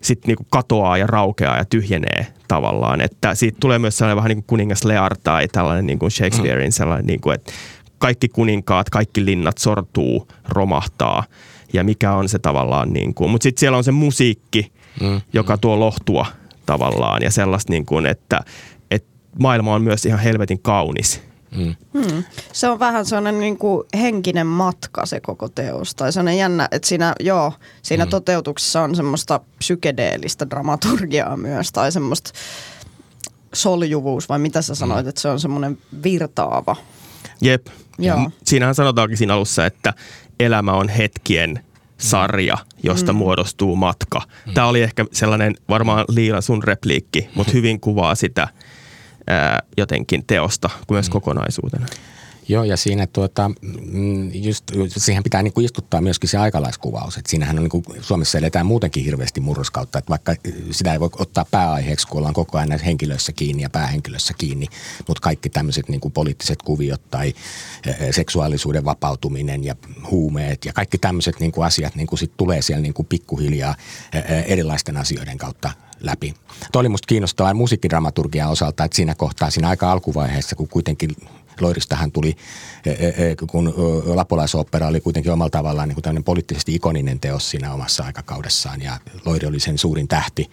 [0.00, 3.00] sitten niinku katoaa ja raukeaa ja tyhjenee tavallaan.
[3.00, 6.72] Että siitä tulee myös sellainen vähän niin kuin kuningas Lear tai tällainen niin kuin Shakespearein
[6.72, 7.52] sellainen, niin kuin, että
[8.00, 11.24] kaikki kuninkaat, kaikki linnat sortuu, romahtaa
[11.72, 13.30] ja mikä on se tavallaan niin kuin.
[13.30, 15.20] Mutta sitten siellä on se musiikki, mm.
[15.32, 16.26] joka tuo lohtua
[16.66, 18.40] tavallaan ja sellaista niin kuin, että,
[18.90, 21.20] että maailma on myös ihan helvetin kaunis.
[21.56, 21.74] Mm.
[21.94, 22.24] Hmm.
[22.52, 25.94] Se on vähän sellainen niin kuin henkinen matka se koko teos.
[25.94, 28.10] Tai sellainen jännä, että siinä, joo, siinä hmm.
[28.10, 31.72] toteutuksessa on semmoista psykedeellistä dramaturgiaa myös.
[31.72, 32.30] Tai semmoista
[33.52, 36.76] soljuvuus, vai mitä sä sanoit, että se on semmoinen virtaava.
[37.42, 37.66] Jep.
[37.98, 38.18] Joo.
[38.18, 39.94] Ja Siinähän sanotaankin siinä alussa, että
[40.40, 41.64] elämä on hetkien
[41.98, 43.16] sarja, josta mm.
[43.16, 44.22] muodostuu matka.
[44.54, 48.48] Tämä oli ehkä sellainen varmaan Liila sun repliikki, mutta hyvin kuvaa sitä
[49.26, 51.86] ää, jotenkin teosta kuin myös kokonaisuutena.
[52.50, 53.50] Joo, ja siinä tuota,
[53.90, 57.16] mm, just, siihen pitää niin kuin istuttaa myöskin se aikalaiskuvaus.
[57.16, 60.34] Että siinähän on niin kuin, Suomessa eletään muutenkin hirveästi murroskautta, että vaikka
[60.70, 64.66] sitä ei voi ottaa pääaiheeksi, kun ollaan koko ajan näissä henkilöissä kiinni ja päähenkilössä kiinni,
[65.08, 67.34] mutta kaikki tämmöiset niin kuin poliittiset kuviot tai
[68.10, 69.74] seksuaalisuuden vapautuminen ja
[70.10, 73.74] huumeet ja kaikki tämmöiset niin kuin asiat niin kuin sit tulee siellä niin kuin pikkuhiljaa
[74.46, 75.70] erilaisten asioiden kautta
[76.00, 76.34] läpi.
[76.72, 81.10] Tuo oli musta kiinnostavaa musiikkidramaturgian osalta, että siinä kohtaa, siinä aika alkuvaiheessa, kun kuitenkin
[81.60, 82.36] Loiristahan tuli,
[82.86, 83.74] e, e, e, kun
[84.06, 88.98] Lapolaisopera oli kuitenkin omalla tavallaan niin kuin tämmöinen poliittisesti ikoninen teos siinä omassa aikakaudessaan ja
[89.24, 90.50] Loiri oli sen suurin tähti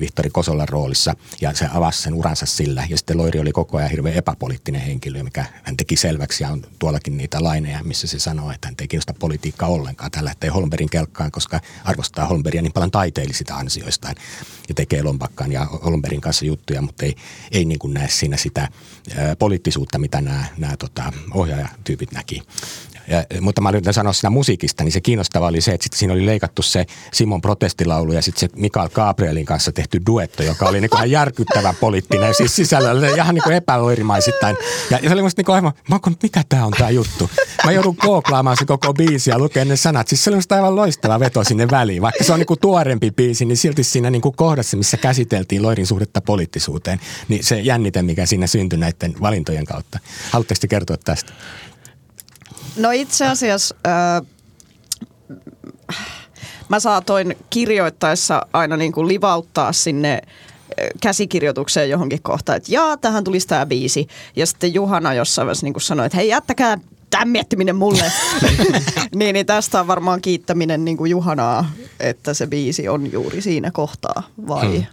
[0.00, 3.90] Vihtori Kosolan roolissa ja se avasi sen uransa sillä ja sitten Loiri oli koko ajan
[3.90, 8.50] hirveän epäpoliittinen henkilö, mikä hän teki selväksi ja on tuollakin niitä laineja, missä se sanoo,
[8.50, 10.10] että hän ei kiinnosta politiikkaa ollenkaan.
[10.10, 14.14] Tällä lähtee Holmberin kelkkaan, koska arvostaa Holmberia niin paljon taiteellisista ansioistaan
[14.68, 17.16] ja tekee Lompakkaan ja Holmberin kanssa juttuja, mutta ei,
[17.52, 18.68] ei niin kuin näe siinä sitä
[19.38, 22.42] poliittisuutta, mitä nämä, nämä tota, ohjaajatyypit näki.
[23.08, 26.14] Ja, mutta mä yritän sanoa siinä musiikista, niin se kiinnostava oli se, että sit siinä
[26.14, 30.80] oli leikattu se Simon protestilaulu ja sitten se Mikael Gabrielin kanssa tehty duetto, joka oli
[30.80, 34.56] niin ihan järkyttävän poliittinen, siis sisällöllä ihan niin epäloirimaisittain.
[34.90, 37.30] Ja, ja se oli musta niin aivan, mä mikä tää on tää juttu?
[37.64, 40.08] Mä joudun kooklaamaan se koko biisi ja lukemaan ne sanat.
[40.08, 42.02] Siis se musta aivan loistava veto sinne väliin.
[42.02, 46.20] Vaikka se on niin tuorempi biisi, niin silti siinä niin kohdassa, missä käsiteltiin Loirin suhdetta
[46.20, 49.98] poliittisuuteen, niin se jännite, mikä siinä syntyi näiden valintojen kautta.
[50.30, 51.32] Haluatteko kertoa tästä?
[52.76, 54.22] No itse asiassa äh,
[56.68, 60.22] mä saatoin kirjoittaessa aina niin kuin livauttaa sinne
[61.00, 64.06] käsikirjoitukseen johonkin kohtaan, että jaa, tähän tulisi tämä biisi.
[64.36, 66.78] Ja sitten Juhana jossain vaiheessa niin sanoi, että hei, jättäkää
[67.10, 68.04] tämän miettiminen mulle.
[69.14, 73.70] niin, niin tästä on varmaan kiittäminen niin kuin Juhanaa, että se biisi on juuri siinä
[73.70, 74.84] kohtaa, vai, hmm.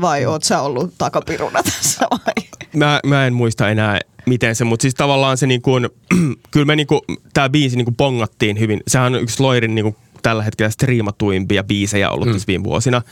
[0.00, 2.48] vai oot sä ollut takapiruna tässä vai?
[2.74, 5.88] Mä, mä en muista enää miten se, mutta siis tavallaan se niin kuin,
[6.50, 7.00] kyllä me niin kuin,
[7.34, 8.80] tämä biisi niin kuin pongattiin hyvin.
[8.88, 9.96] Sehän on yksi Loirin niin kuin
[10.26, 12.32] tällä hetkellä striimatuimpia biisejä ollut mm.
[12.32, 13.02] tässä viime vuosina,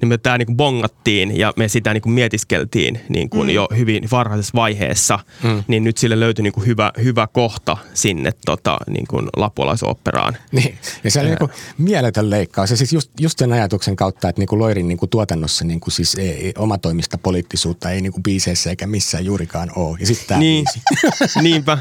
[0.00, 3.54] niin me tämä niin bongattiin ja me sitä niin kuin mietiskeltiin niin kuin mm.
[3.54, 5.64] jo hyvin varhaisessa vaiheessa, mm.
[5.68, 10.36] niin nyt sille löytyi niin kuin hyvä, hyvä kohta sinne tota, niin kuin lapuolaisoperaan.
[10.52, 12.70] Niin, ja se oli niin kuin mieletön leikkaus.
[12.70, 15.80] Ja siis just, just sen ajatuksen kautta, että niin kuin Loirin niin kuin tuotannossa niin
[15.80, 19.96] kuin siis ei, ei, omatoimista poliittisuutta ei niin kuin biiseissä eikä missään juurikaan ole.
[20.00, 21.40] Ja sitten tämä niin, biisi.
[21.42, 21.78] Niinpä.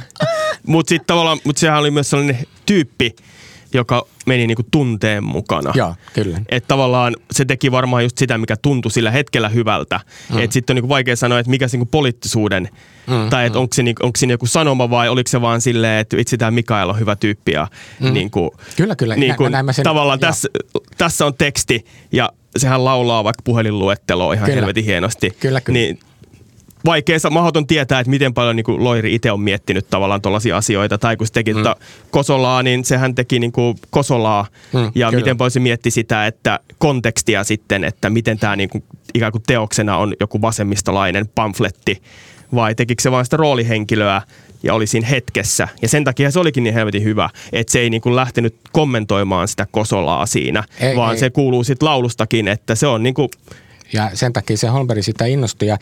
[0.67, 3.15] Mutta sitten tavallaan, mutta sehän oli myös sellainen tyyppi,
[3.73, 5.71] joka meni niinku tunteen mukana.
[5.75, 6.41] Joo, kyllä.
[6.49, 9.99] Että tavallaan se teki varmaan just sitä, mikä tuntui sillä hetkellä hyvältä.
[10.29, 10.39] Mm.
[10.39, 12.69] Että sitten on niinku vaikea sanoa, että mikä se niinku poliittisuuden,
[13.07, 13.61] mm, tai että mm.
[13.61, 16.51] onko, se, niinku, onko siinä joku sanoma vai oliko se vaan silleen, että itse tämä
[16.51, 17.51] Mikael on hyvä tyyppi.
[17.51, 17.67] Ja
[17.99, 18.13] mm.
[18.13, 19.15] niinku, kyllä, kyllä.
[19.15, 20.49] Niinku, nä, nä, sen, tavallaan tässä,
[20.97, 24.55] tässä on teksti ja sehän laulaa vaikka puhelinluetteloa ihan kyllä.
[24.55, 25.31] helvetin hienosti.
[25.39, 25.79] Kyllä, kyllä.
[25.79, 25.99] Niin
[26.85, 30.97] vaikea, mahdoton tietää, että miten paljon niin kuin Loiri itse on miettinyt tavallaan tuollaisia asioita.
[30.97, 31.57] Tai kun se teki mm.
[31.57, 31.75] Tota
[32.11, 34.45] Kosolaa, niin sehän teki niin kuin Kosolaa.
[34.73, 35.21] Mm, ja kyllä.
[35.21, 39.43] miten paljon se mietti sitä, että kontekstia sitten, että miten tämä niin kuin, ikään kuin
[39.47, 42.01] teoksena on joku vasemmistolainen pamfletti.
[42.55, 44.21] Vai tekikö se vain sitä roolihenkilöä
[44.63, 45.67] ja oli siinä hetkessä.
[45.81, 49.47] Ja sen takia se olikin niin helvetin hyvä, että se ei niin kuin lähtenyt kommentoimaan
[49.47, 51.19] sitä Kosolaa siinä, ei, vaan ei.
[51.19, 53.29] se kuuluu sitten laulustakin, että se on niin kuin
[53.93, 55.67] ja sen takia se Holmberg sitä innostui.
[55.67, 55.77] Ja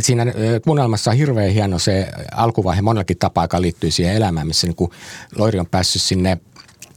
[0.00, 0.26] siinä
[0.64, 4.90] kuunnelmassa on hirveän hieno se alkuvaihe monellakin tapaa, joka liittyy siihen elämään, missä niin
[5.36, 6.38] Loiri on päässyt sinne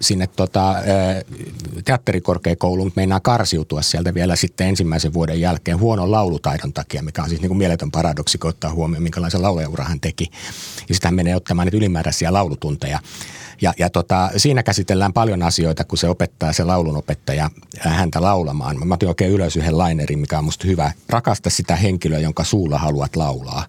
[0.02, 0.76] sinne tota,
[1.86, 7.42] teatterikorkeakouluun, meinaa karsiutua sieltä vielä sitten ensimmäisen vuoden jälkeen huonon laulutaidon takia, mikä on siis
[7.42, 10.32] niin kuin mieletön paradoksi, kun ottaa huomioon, minkälaisen laulajaura hän teki.
[10.90, 13.00] Ja sitä menee ottamaan nyt ylimääräisiä laulutunteja.
[13.62, 17.50] Ja, ja tota, siinä käsitellään paljon asioita, kun se opettaa se laulunopettaja
[17.80, 18.88] häntä laulamaan.
[18.88, 20.92] Mä otin oikein ylös yhden lainerin, mikä on musta hyvä.
[21.10, 23.66] Rakasta sitä henkilöä, jonka suulla haluat laulaa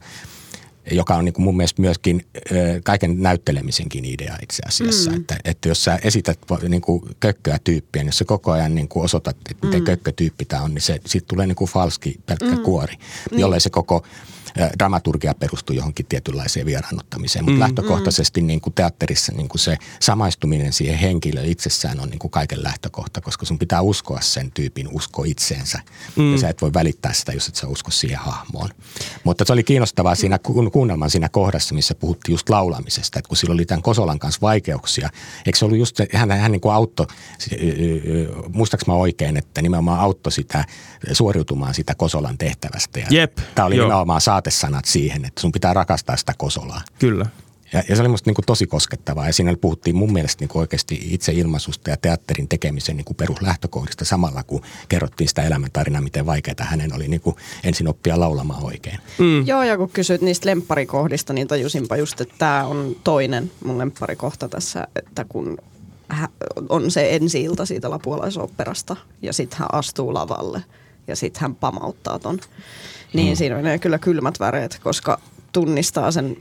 [0.91, 2.27] joka on niin kuin mun mielestä myöskin
[2.85, 5.11] kaiken näyttelemisenkin idea itse asiassa.
[5.11, 5.17] Mm.
[5.17, 8.89] Että, että jos sä esität niin kuin kökköä tyyppiä, niin jos sä koko ajan niin
[8.89, 9.85] kuin osoitat, että miten mm.
[9.85, 12.63] kökkötyyppi tämä on, niin se, siitä tulee niin kuin falski pelkkä mm.
[12.63, 12.95] kuori,
[13.31, 13.41] niin.
[13.41, 14.05] jollei se koko
[14.79, 18.47] dramaturgia perustuu johonkin tietynlaiseen vieraannuttamiseen, mutta mm, lähtökohtaisesti mm.
[18.47, 23.21] niin kuin teatterissa niin kuin se samaistuminen siihen henkilöön itsessään on niin kuin kaiken lähtökohta,
[23.21, 25.81] koska sun pitää uskoa sen tyypin usko itseensä
[26.17, 26.33] mm.
[26.33, 28.69] ja sä et voi välittää sitä, jos et sä usko siihen hahmoon.
[29.25, 30.39] Mutta se oli kiinnostavaa siinä
[30.73, 35.11] kuunnelman siinä kohdassa, missä puhuttiin just laulamisesta, että kun sillä oli tämän Kosolan kanssa vaikeuksia,
[35.47, 37.07] eikö se ollut just hän, hän niin kuin auttoi,
[38.53, 40.65] muistaaks mä oikein, että nimenomaan auttoi sitä
[41.13, 42.99] suoriutumaan sitä Kosolan tehtävästä.
[42.99, 43.87] Ja Jep, Tämä oli joo.
[43.87, 46.81] nimenomaan saatesanat siihen, että sun pitää rakastaa sitä Kosolaa.
[46.99, 47.27] Kyllä.
[47.73, 50.49] Ja, ja se oli musta niin kuin tosi koskettavaa ja siinä puhuttiin mun mielestä niin
[50.49, 56.01] kuin oikeasti itse ilmaisusta ja teatterin tekemisen niin kuin peruslähtökohdista samalla, kun kerrottiin sitä elämäntarinaa,
[56.01, 58.99] miten vaikeaa hänen oli niin kuin ensin oppia laulamaan oikein.
[59.19, 59.47] Mm.
[59.47, 64.49] Joo, ja kun kysyit niistä lempparikohdista, niin tajusinpa just, että tämä on toinen mun lempparikohta
[64.49, 65.59] tässä, että kun
[66.69, 70.65] on se ensi-ilta siitä lapualaisopperasta ja sitten hän astuu lavalle
[71.07, 72.41] ja sitten hän pamauttaa ton.
[73.13, 73.37] Niin mm.
[73.37, 75.21] siinä on kyllä kylmät väreet, koska
[75.53, 76.37] tunnistaa sen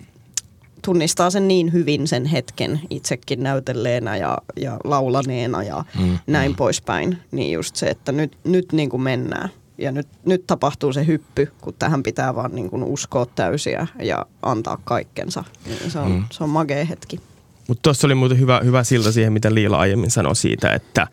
[0.86, 6.56] tunnistaa sen niin hyvin sen hetken itsekin näytelleenä ja, ja laulaneena ja mm, näin mm.
[6.56, 7.18] poispäin.
[7.32, 9.50] Niin just se, että nyt, nyt niin kuin mennään.
[9.78, 14.26] Ja nyt, nyt tapahtuu se hyppy, kun tähän pitää vaan niin kuin uskoa täysiä ja
[14.42, 15.44] antaa kaikkensa.
[15.66, 16.24] Niin se on, mm.
[16.32, 17.20] se on magea hetki.
[17.68, 21.08] Mutta tuossa oli muuten hyvä, hyvä silta siihen, mitä Liila aiemmin sanoi siitä, että,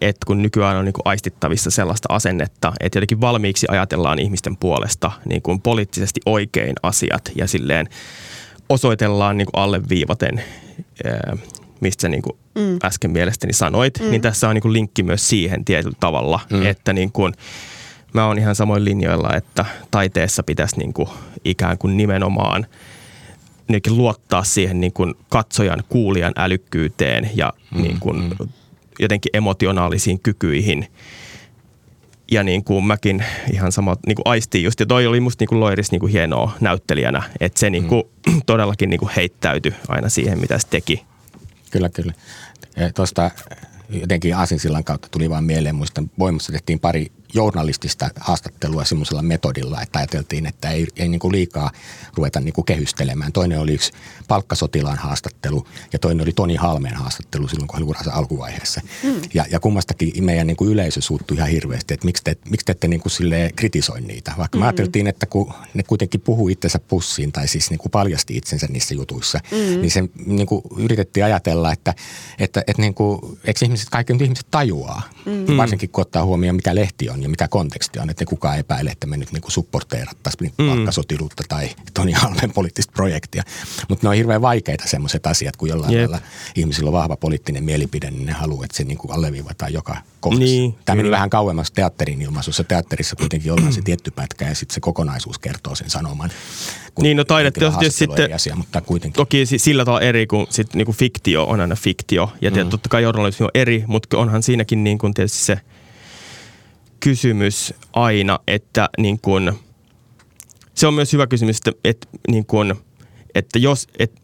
[0.00, 5.12] että kun nykyään on niin kuin aistittavissa sellaista asennetta, että jotenkin valmiiksi ajatellaan ihmisten puolesta
[5.24, 7.88] niin kuin poliittisesti oikein asiat ja silleen
[8.68, 10.42] osoitellaan niin kuin alleviivaten,
[11.80, 12.78] mistä sä niin kuin mm.
[12.84, 14.10] äsken mielestäni sanoit, mm.
[14.10, 16.66] niin tässä on niin kuin linkki myös siihen tietyllä tavalla, mm.
[16.66, 17.34] että niin kuin,
[18.12, 21.08] mä oon ihan samoin linjoilla, että taiteessa pitäisi niin kuin
[21.44, 22.66] ikään kuin nimenomaan
[23.90, 27.82] luottaa siihen niin kuin katsojan, kuulijan älykkyyteen ja mm.
[27.82, 28.48] niin kuin mm.
[28.98, 30.86] Jotenkin emotionaalisiin kykyihin–
[32.30, 34.80] ja niin kuin mäkin ihan sama niin kuin aistiin just.
[34.80, 38.02] Ja toi oli musta niin kuin Loiris niin kuin hienoa näyttelijänä, että se niin kuin,
[38.26, 38.42] mm.
[38.46, 41.04] todellakin niin kuin heittäytyi aina siihen, mitä se teki.
[41.70, 42.12] Kyllä, kyllä.
[42.94, 43.30] Tuosta
[43.88, 49.98] jotenkin Aasinsillan kautta tuli vaan mieleen, muistan voimassa tehtiin pari journalistista haastattelua semmoisella metodilla, että
[49.98, 51.70] ajateltiin, että ei, ei niin kuin liikaa
[52.16, 53.32] ruveta niin kuin kehystelemään.
[53.32, 53.92] Toinen oli yksi
[54.28, 58.80] palkkasotilaan haastattelu ja toinen oli Toni Halmeen haastattelu silloin, kun hän uransa alkuvaiheessa.
[59.02, 59.20] Mm.
[59.34, 62.72] Ja, ja kummastakin meidän niin kuin yleisö suuttui ihan hirveästi, että miksi te, miksi te
[62.72, 63.12] ette niin kuin
[63.56, 64.34] kritisoi niitä.
[64.38, 64.60] Vaikka mm.
[64.60, 68.66] me ajateltiin, että kun ne kuitenkin puhuu itsensä pussiin tai siis niin kuin paljasti itsensä
[68.70, 69.80] niissä jutuissa, mm.
[69.80, 71.94] niin se niin kuin yritettiin ajatella, että,
[72.38, 75.56] että, että niin kuin, eikö ihmiset, kaikki ihmiset tajuaa, mm.
[75.56, 78.92] varsinkin kun ottaa huomioon, mikä lehti on on ja mitä konteksti on, että kukaan epäilee,
[78.92, 80.68] että me nyt niin supporteerattaisiin mm.
[80.68, 83.42] palkkasotiluutta tai Toni Halmen poliittista projektia.
[83.88, 86.10] Mutta ne on hirveän vaikeita semmoiset asiat, kun jollain yep.
[86.10, 89.96] lailla ihmisillä on vahva poliittinen mielipide, niin ne haluaa, että se niin kuin alleviivataan joka
[90.20, 90.44] kohdassa.
[90.44, 92.64] Niin, Tämä meni vähän kauemmas teatterin ilmaisussa.
[92.64, 96.30] Teatterissa kuitenkin ollaan se tietty pätkä ja sitten se kokonaisuus kertoo sen sanoman.
[97.00, 99.16] Niin, no taideteos sitten, asia, mutta kuitenkin.
[99.16, 102.32] toki sillä tavalla eri kuin sit, niin kuin fiktio on aina fiktio.
[102.40, 102.70] Ja mm.
[102.70, 105.60] totta kai journalismi on eri, mutta onhan siinäkin niin kuin tietysti se–
[107.00, 109.58] kysymys aina, että niin kun,
[110.74, 112.74] se on myös hyvä kysymys, että, että, niin kun,
[113.34, 114.20] että jos, että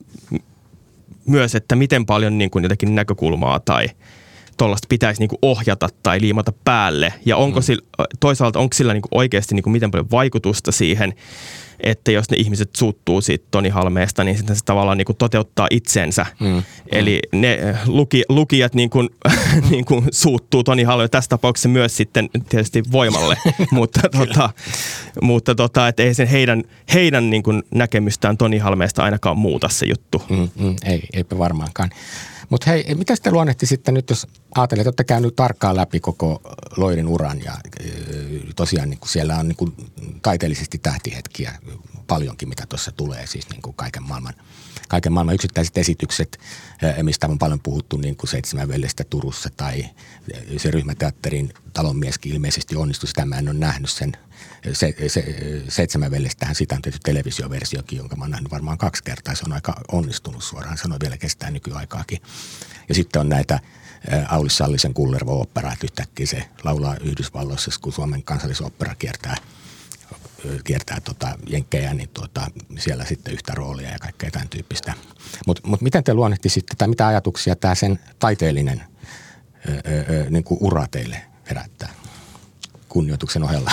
[1.26, 3.88] myös, että miten paljon niin kun jotenkin näkökulmaa tai
[4.56, 7.14] tuollaista pitäisi niin ohjata tai liimata päälle.
[7.26, 7.64] Ja onko mm.
[7.64, 7.82] sillä,
[8.20, 11.14] toisaalta onko sillä niin oikeasti niin miten paljon vaikutusta siihen,
[11.80, 15.66] että jos ne ihmiset suuttuu siitä Toni Halmeesta, niin sitten se tavallaan niin kuin toteuttaa
[15.70, 16.26] itsensä.
[16.40, 16.62] Mm.
[16.92, 19.08] Eli ne eh, luki, lukijat niin kuin,
[19.70, 23.36] niin kuin suuttuu Toni Halme tässä tapauksessa myös sitten tietysti voimalle,
[23.70, 24.50] mutta, tota,
[25.22, 26.62] mutta tota, että ei sen heidän,
[26.94, 30.22] heidän niin kuin näkemystään Toni Halmeesta ainakaan muuta se juttu.
[30.30, 31.90] Mm, mm, ei, eipä varmaankaan.
[32.50, 36.40] Mutta hei, mitä sitten luonnehti sitten nyt, jos ajattelet, että olette käynyt tarkkaan läpi koko
[36.76, 37.52] Loirin uran ja
[38.56, 39.74] tosiaan niin kuin siellä on niin kuin
[40.22, 41.52] taiteellisesti tähtihetkiä
[42.06, 44.34] paljonkin, mitä tuossa tulee, siis niin kuin kaiken maailman,
[44.88, 46.40] kaiken maailman yksittäiset esitykset,
[47.02, 49.84] mistä on paljon puhuttu niin kuin Seitsemän veljestä Turussa tai
[50.56, 54.12] se ryhmäteatterin talonmieskin ilmeisesti onnistui, sitä mä en ole nähnyt sen
[54.72, 55.24] se, se,
[55.68, 59.34] seitsemän veljestähän sitä on tehty televisioversiokin, jonka mä oon nähnyt varmaan kaksi kertaa.
[59.34, 62.22] Se on aika onnistunut suoraan sanoa, vielä kestää nykyaikaakin.
[62.88, 63.60] Ja sitten on näitä
[64.28, 69.36] Aulis Sallisen Kullervo-opera, että yhtäkkiä se laulaa Yhdysvalloissa, kun Suomen kansallisopera kiertää
[70.64, 72.46] kiertää tota jenkkejä, niin tuota,
[72.78, 74.94] siellä sitten yhtä roolia ja kaikkea tämän tyyppistä.
[75.46, 78.82] Mutta mut miten te luonnehti sitten, tai mitä ajatuksia tämä sen taiteellinen
[79.68, 81.88] öö, öö, niin kuin ura teille herättää
[82.88, 83.70] kunnioituksen ohella?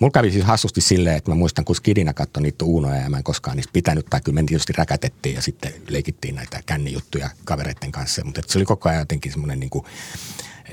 [0.00, 3.16] Mulla kävi siis hassusti silleen, että mä muistan, kun Skidina katsoi niitä uunoja ja mä
[3.16, 7.92] en koskaan niistä pitänyt, tai kyllä me tietysti räkätettiin ja sitten leikittiin näitä kännijuttuja kavereiden
[7.92, 9.84] kanssa, mutta se oli koko ajan jotenkin semmoinen niin kuin,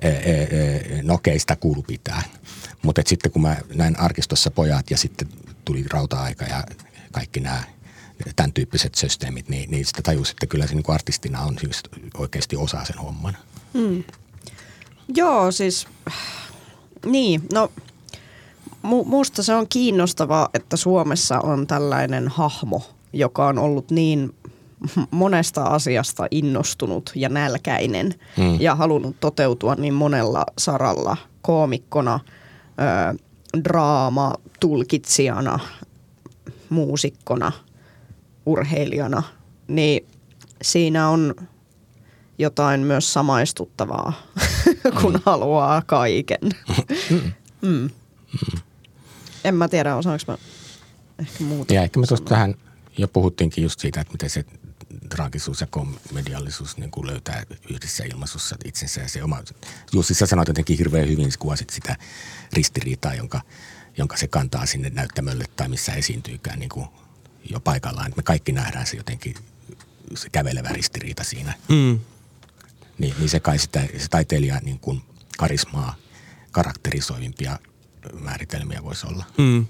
[0.02, 2.22] e, e, e, nokeista kuulu pitää.
[2.82, 5.27] Mutta sitten kun mä näin arkistossa pojat ja sitten
[5.65, 6.63] tuli rauta-aika ja
[7.11, 7.63] kaikki nämä
[8.36, 11.84] tämän tyyppiset systeemit, niin, niin sitä tajus, että kyllä se niin artistina on siis
[12.17, 13.38] oikeasti osa sen homman.
[13.73, 14.03] Hmm.
[15.15, 15.88] Joo, siis
[17.05, 17.71] niin, no
[18.84, 22.82] mu- musta se on kiinnostavaa, että Suomessa on tällainen hahmo,
[23.13, 24.36] joka on ollut niin
[25.11, 28.59] monesta asiasta innostunut ja nälkäinen mm.
[28.59, 32.19] ja halunnut toteutua niin monella saralla koomikkona,
[32.82, 33.17] ö,
[33.63, 35.59] draama, tulkitsijana,
[36.69, 37.51] muusikkona,
[38.45, 39.23] urheilijana,
[39.67, 40.07] niin
[40.61, 41.36] siinä on
[42.38, 44.13] jotain myös samaistuttavaa,
[45.01, 45.21] kun mm.
[45.25, 46.39] haluaa kaiken.
[47.61, 47.69] Mm.
[47.69, 47.89] mm.
[49.43, 50.38] En mä tiedä, osaanko mä
[51.19, 51.73] ehkä muuta.
[51.73, 52.55] Ja ehkä me tuosta tähän
[52.97, 54.45] jo puhuttiinkin just siitä, että miten se
[55.09, 59.38] traagisuus ja komediallisuus niin kuin löytää yhdessä ilmaisussa itsensä ja se oma.
[59.93, 61.95] Jussi, sä sanoit jotenkin hirveän hyvin, kuvasit sitä
[62.54, 63.41] ristiriitaa, jonka,
[63.97, 66.88] jonka se kantaa sinne näyttämölle tai missä esiintyykään niin kuin
[67.49, 68.08] jo paikallaan.
[68.08, 69.36] Että me kaikki nähdään se jotenkin,
[70.16, 71.54] se kävelevä ristiriita siinä.
[71.70, 71.99] Mm.
[72.97, 75.02] Niin, niin se kai sitä, se taiteilija niin kuin
[75.38, 75.95] karismaa
[76.52, 77.60] karakterisoivimpia
[78.20, 79.26] määritelmiä voisi olla.
[79.38, 79.66] Mm.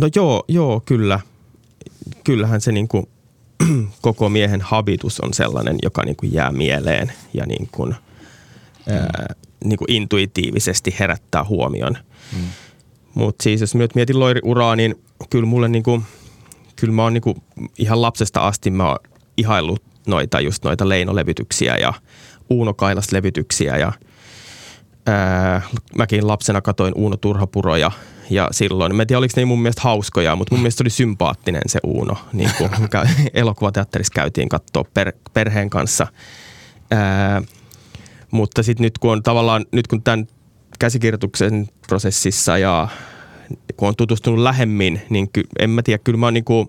[0.00, 1.20] No joo, joo, kyllä.
[2.24, 3.08] Kyllähän se niin kuin
[4.00, 7.94] koko miehen habitus on sellainen, joka niin kuin jää mieleen ja niin kuin,
[8.86, 8.92] mm.
[8.92, 11.98] ää, niin kuin intuitiivisesti herättää huomion.
[12.32, 12.42] Mm.
[13.14, 14.94] Mutta siis jos mietin loiriuraa, niin
[15.30, 16.02] kyllä mulle niin kuin,
[16.76, 17.36] kyllä mä oon niin kuin
[17.78, 18.98] ihan lapsesta asti mä oon
[19.36, 21.92] ihaillut noita just noita Leino-levytyksiä ja
[22.50, 23.92] Uuno Kailas-levytyksiä ja
[25.06, 25.62] ää,
[25.96, 27.90] mäkin lapsena katoin Uuno Turhapuroja–
[28.32, 31.62] ja silloin, mä en tiedä oliko ne mun mielestä hauskoja, mutta mun mielestä oli sympaattinen
[31.66, 32.70] se Uuno, niin kuin
[33.34, 36.06] elokuvateatterissa käytiin katsoa per, perheen kanssa.
[36.90, 37.42] Ää,
[38.32, 40.26] mutta sitten nyt kun on tavallaan, nyt kun tämän
[40.78, 42.88] käsikirjoituksen prosessissa ja
[43.76, 46.68] kun on tutustunut lähemmin, niin ky, en mä tiedä, kyllä mä oon niin kuin,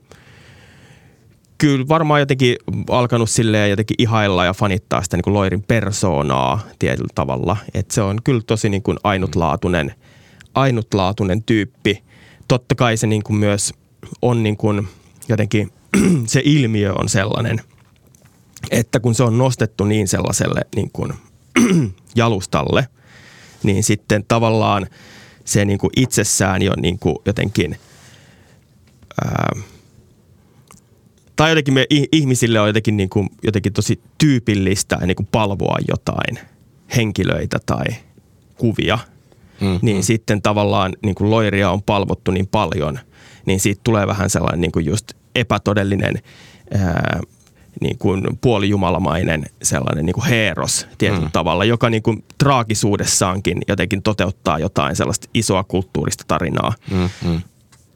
[1.58, 2.56] kyllä varmaan jotenkin
[2.90, 7.58] alkanut silleen jotenkin ihailla ja fanittaa sitä niin kuin Loirin persoonaa tietyllä tavalla.
[7.74, 9.96] Että se on kyllä tosi niin kuin ainutlaatuinen–
[10.56, 12.04] ainutlaatuinen tyyppi.
[12.48, 13.74] Totta kai se niin kuin myös
[14.22, 14.88] on niin kuin
[15.30, 15.72] jotenkin,
[16.26, 17.62] se ilmiö on sellainen,
[18.72, 21.14] että kun se on nostettu niin sellaiselle niin kuin
[22.16, 22.88] jalustalle,
[23.64, 24.88] niin sitten tavallaan
[25.46, 27.76] se niin kuin itsessään jo niin kuin jotenkin,
[29.26, 29.52] ää,
[31.36, 36.40] tai jotenkin me ihmisille on jotenkin, niin kuin, jotenkin tosi tyypillistä niin kuin palvoa jotain
[36.96, 37.86] henkilöitä tai
[38.58, 39.00] kuvia–
[39.64, 43.00] mm, niin sitten tavallaan niin kuin loiria on palvottu niin paljon,
[43.46, 46.22] niin siitä tulee vähän sellainen niin kuin just epätodellinen
[46.74, 47.22] ää,
[47.82, 51.32] niin kuin puolijumalamainen sellainen niin kuin heeros tietyllä mm.
[51.32, 56.74] tavalla, joka niin kuin traagisuudessaankin jotenkin toteuttaa jotain sellaista isoa kulttuurista tarinaa.
[56.92, 57.42] Mm, mm.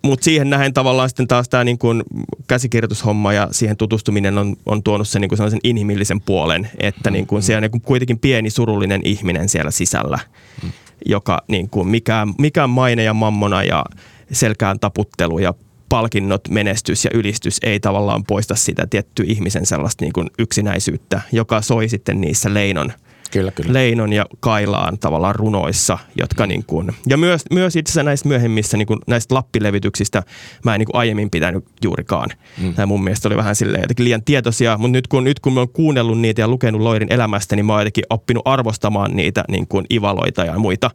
[0.02, 2.04] Mutta siihen nähen tavallaan sitten taas tämä niin kuin
[2.48, 7.28] käsikirjoitushomma ja siihen tutustuminen on, on tuonut sen niin kuin sellaisen inhimillisen puolen, että niin
[7.28, 10.20] kuin siellä on niin kuin kuitenkin pieni surullinen ihminen siellä sisällä.
[10.64, 10.72] Mm
[11.06, 13.86] joka niin kuin mikään, mikään maine ja mammona ja
[14.32, 15.54] selkään taputtelu ja
[15.90, 21.62] palkinnot, menestys ja ylistys ei tavallaan poista sitä tiettyä ihmisen sellaista niin kuin yksinäisyyttä, joka
[21.62, 22.94] soi sitten niissä Leinon–
[23.32, 23.74] Kyllä, kyllä.
[23.74, 26.50] Leinon ja Kailaan tavallaan runoissa, jotka mm.
[26.50, 30.24] niin kuin, ja myös, myös itse asiassa näissä myöhemmissä niin kuin näistä lappilevityksistä
[30.66, 32.30] mä en niin kuin aiemmin pitänyt juurikaan.
[32.62, 32.74] Mm.
[32.74, 35.60] Tämä mun mielestä oli vähän silleen jotenkin liian tietoisia, mutta nyt kun, nyt kun mä
[35.60, 39.68] oon kuunnellut niitä ja lukenut Loirin elämästä, niin mä oon jotenkin oppinut arvostamaan niitä niin
[39.68, 40.92] kuin ivaloita ja muita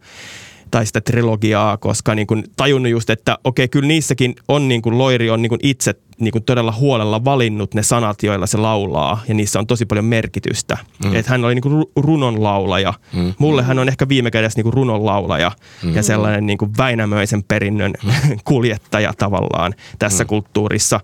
[0.73, 4.99] tai sitä trilogiaa, koska niin kuin tajunnut just, että okei, kyllä niissäkin on niin kuin
[4.99, 9.23] Loiri on niin kuin itse niin kuin todella huolella valinnut ne sanat, joilla se laulaa,
[9.29, 10.79] ja niissä on tosi paljon merkitystä.
[11.05, 11.15] Mm.
[11.15, 12.95] Että hän oli niin kuin runon laulaja.
[13.13, 13.35] Mm.
[13.39, 15.53] Mulle hän on ehkä viime kädessä niin kuin runon laulaja
[15.83, 15.95] mm.
[15.95, 18.13] ja sellainen niin kuin Väinämöisen perinnön mm.
[18.45, 20.29] kuljettaja tavallaan tässä mm.
[20.29, 21.01] kulttuurissa.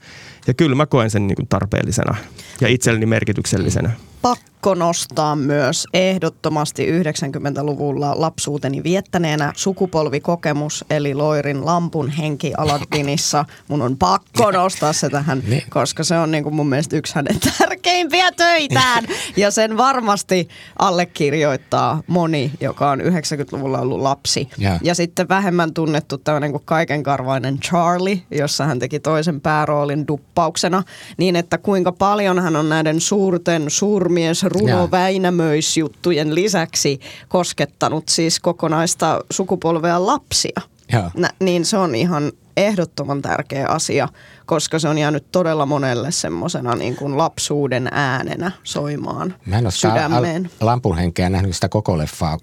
[0.47, 2.16] Ja kyllä mä koen sen niin kuin tarpeellisena
[2.61, 3.91] ja itselleni merkityksellisenä.
[4.23, 13.44] Pakko nostaa myös ehdottomasti 90-luvulla lapsuuteni viettäneenä sukupolvikokemus, eli Loirin Lampun henki Aladdinissa.
[13.68, 15.62] Mun on pakko nostaa se tähän, niin.
[15.70, 19.04] koska se on niin kuin mun mielestä yksi hänen tärkeimpiä töitään.
[19.36, 20.48] Ja sen varmasti
[20.78, 24.48] allekirjoittaa moni, joka on 90-luvulla ollut lapsi.
[24.59, 30.82] Ja, ja sitten vähemmän tunnettu tämmöinen kuin kaikenkarvainen Charlie, jossa hän teki toisen pääroolin duppauksena.
[31.16, 39.20] Niin, että kuinka paljon hän on näiden suurten suurmies runo Väinämöisjuttujen lisäksi koskettanut siis kokonaista
[39.30, 40.61] sukupolvea lapsia.
[40.92, 41.11] Ja.
[41.14, 44.09] Nä, niin se on ihan ehdottoman tärkeä asia,
[44.46, 49.70] koska se on jäänyt todella monelle semmoisena niin kuin lapsuuden äänenä soimaan Mä en ole
[49.70, 50.51] sydämeen.
[50.61, 52.38] Lampun henkeä nähnyt sitä koko leffaa,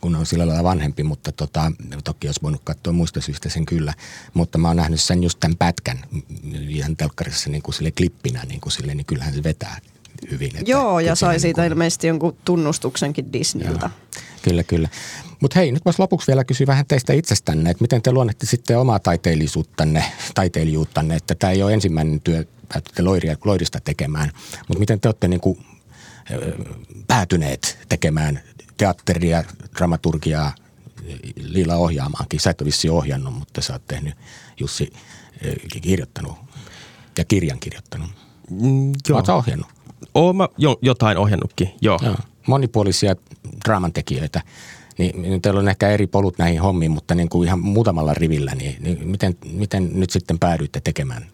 [0.00, 1.72] kun on sillä lailla vanhempi, mutta tota,
[2.04, 3.94] toki olisi voinut katsoa muista syistä sen kyllä.
[4.34, 5.98] Mutta mä oon nähnyt sen just tämän pätkän
[6.68, 9.78] ihan telkkarissa niin kuin sille klippinä, niin, kuin sille, niin kyllähän se vetää
[10.30, 10.56] hyvin.
[10.56, 11.72] Että Joo, ja sai siitä niin kuin...
[11.72, 13.90] ilmeisesti jonkun tunnustuksenkin Disneyltä.
[14.14, 14.22] Joo.
[14.42, 14.88] Kyllä, kyllä.
[15.40, 18.78] Mutta hei, nyt voisi lopuksi vielä kysyä vähän teistä itsestänne, että miten te luonnette sitten
[18.78, 20.04] omaa taiteellisuuttanne,
[20.34, 24.30] taiteilijuuttanne, että tämä ei ole ensimmäinen työ, päätytte loiria, loirista tekemään,
[24.68, 25.66] mutta miten te olette niin kuin,
[27.06, 28.40] päätyneet tekemään
[28.76, 29.44] teatteria,
[29.76, 30.54] dramaturgiaa,
[31.36, 32.40] Liila ohjaamaankin.
[32.40, 34.14] Sä et ole ohjannut, mutta sä oot tehnyt,
[34.60, 34.92] Jussi,
[35.82, 36.36] kirjoittanut
[37.18, 38.10] Ja kirjan kirjoittanut.
[38.50, 39.16] Mm, joo.
[39.16, 39.75] Oletko ohjannut?
[40.14, 41.98] Oon mä jo, jotain ohjannutkin, joo.
[42.02, 42.16] Joo.
[42.46, 43.16] Monipuolisia
[43.64, 44.42] draamantekijöitä.
[44.98, 48.54] Niin, niin teillä on ehkä eri polut näihin hommiin, mutta niin kuin ihan muutamalla rivillä,
[48.54, 51.26] niin, niin miten, miten nyt sitten päädyitte tekemään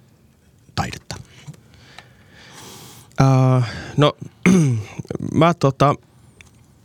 [0.74, 1.16] taidetta?
[3.20, 3.62] Uh,
[3.96, 4.12] no,
[5.34, 5.94] mä, tota,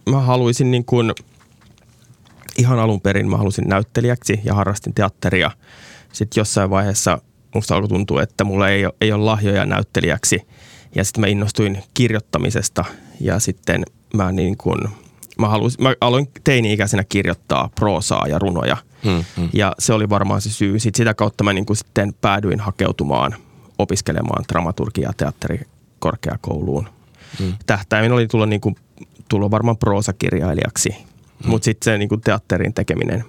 [0.10, 1.14] mä haluaisin niin kuin,
[2.58, 5.52] ihan alun perin mä halusin näyttelijäksi ja harrastin teatteria.
[6.14, 7.22] Sitten jossain vaiheessa
[7.56, 10.42] musta alkoi tuntua, että mulla ei ole, ei ole lahjoja näyttelijäksi.
[10.98, 12.86] Ja sitten mä innostuin kirjoittamisesta
[13.20, 14.80] ja sitten mä niin kuin,
[15.40, 18.78] mä, halusin, mä aloin teini-ikäisenä kirjoittaa proosaa ja runoja.
[19.04, 19.50] Hmm, hmm.
[19.54, 20.80] Ja se oli varmaan se syy.
[20.80, 23.36] Sitten sitä kautta mä niin kuin sitten päädyin hakeutumaan
[23.80, 26.90] opiskelemaan dramaturgiaa teatterikorkeakouluun.
[27.40, 27.54] Hmm.
[27.66, 28.76] Tähtäimin oli tulla, niin kuin,
[29.30, 31.50] tulla varmaan proosakirjailijaksi, hmm.
[31.50, 33.24] mutta sitten se niin kuin teatterin tekeminen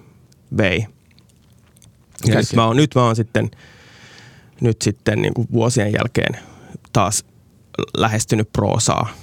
[0.57, 0.85] vei.
[2.27, 3.51] Ja nyt mä, oon, nyt mä oon sitten,
[4.61, 6.39] nyt sitten niin kuin vuosien jälkeen
[6.93, 7.25] taas
[7.97, 9.09] lähestynyt proosaa–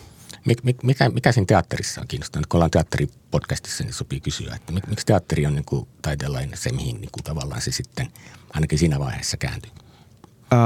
[0.47, 2.47] Mik, mikä, mikä siinä teatterissa on kiinnostanut?
[2.47, 6.73] Kun ollaan teatteripodcastissa, niin sopii kysyä, että mik, miksi teatteri on niin kuin taiteellainen se,
[6.73, 8.09] mihin niin kuin tavallaan se sitten
[8.55, 9.71] ainakin siinä vaiheessa kääntyy?
[10.53, 10.59] Öö,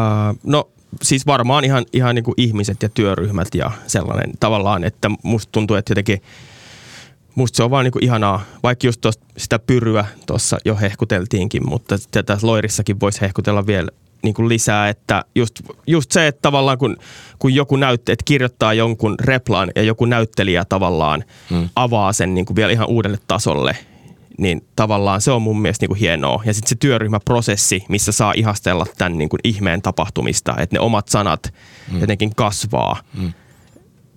[0.43, 0.69] no
[1.03, 5.77] siis varmaan ihan, ihan niin kuin ihmiset ja työryhmät ja sellainen tavallaan, että musta tuntuu,
[5.77, 6.23] että jotenkin
[7.35, 11.69] musta se on vaan niin kuin ihanaa, vaikka just tosta, sitä pyryä tuossa jo hehkuteltiinkin,
[11.69, 13.89] mutta tätä Loirissakin voisi hehkutella vielä
[14.23, 16.97] niin kuin lisää, että just, just se, että tavallaan kun,
[17.39, 21.69] kun joku näytte, että kirjoittaa jonkun replaan ja joku näyttelijä tavallaan hmm.
[21.77, 23.77] avaa sen niin kuin vielä ihan uudelle tasolle,
[24.39, 26.43] niin tavallaan se on mun mielestä niin kuin hienoa.
[26.45, 31.09] Ja sitten se työryhmäprosessi, missä saa ihastella tämän niin kuin ihmeen tapahtumista, että ne omat
[31.09, 31.55] sanat
[31.91, 32.01] hmm.
[32.01, 33.33] jotenkin kasvaa, hmm.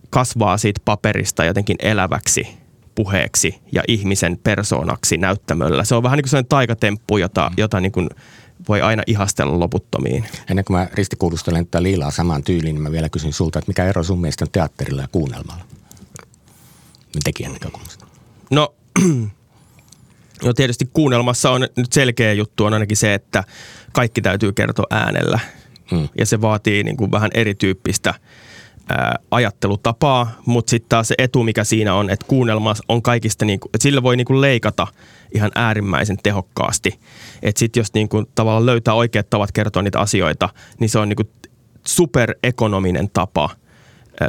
[0.09, 2.47] kasvaa siitä paperista jotenkin eläväksi
[2.95, 5.83] puheeksi ja ihmisen persoonaksi näyttämöllä.
[5.83, 7.55] Se on vähän niin kuin sellainen taikatemppu, jota, hmm.
[7.57, 8.09] jota niin kuin–
[8.67, 10.25] voi aina ihastella loputtomiin.
[10.49, 13.85] Ennen kuin mä ristikuulustelen tätä liilaa samaan tyyliin, niin mä vielä kysyn sulta, että mikä
[13.85, 15.65] ero sun mielestä on teatterilla ja kuunnelmalla?
[17.23, 18.05] Tekijän näkökulmasta.
[18.51, 18.73] No,
[20.43, 23.43] no tietysti kuunnelmassa on nyt selkeä juttu on ainakin se, että
[23.91, 25.39] kaikki täytyy kertoa äänellä.
[25.91, 26.09] Hmm.
[26.17, 28.13] Ja se vaatii niin kuin vähän erityyppistä
[29.31, 33.69] ajattelutapaa, mutta sitten taas se etu, mikä siinä on, että kuunnelma on kaikista, niin kuin,
[33.73, 34.87] että sillä voi niin kuin leikata
[35.35, 36.99] ihan äärimmäisen tehokkaasti.
[37.41, 41.09] Että sitten jos niin kuin tavallaan löytää oikeat tavat kertoa niitä asioita, niin se on
[41.09, 41.29] niin kuin
[41.87, 43.49] superekonominen tapa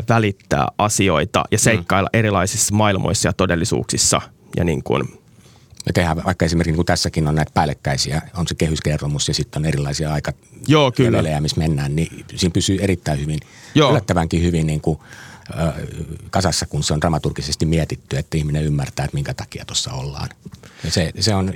[0.08, 2.18] välittää asioita ja seikkailla mm.
[2.18, 4.20] erilaisissa maailmoissa ja todellisuuksissa.
[4.56, 5.02] Ja niin kuin
[5.86, 9.60] me tehdään vaikka esimerkiksi niin kuin tässäkin on näitä päällekkäisiä, on se kehyskertomus ja sitten
[9.60, 10.32] on erilaisia aika
[10.68, 11.40] Joo, kyllä.
[11.40, 13.40] missä mennään, niin siinä pysyy erittäin hyvin,
[13.74, 13.90] Joo.
[13.90, 14.98] yllättävänkin hyvin niin kuin,
[16.30, 20.28] kasassa, kun se on dramaturgisesti mietitty, että ihminen ymmärtää, että minkä takia tuossa ollaan.
[20.84, 21.52] Ja se, se on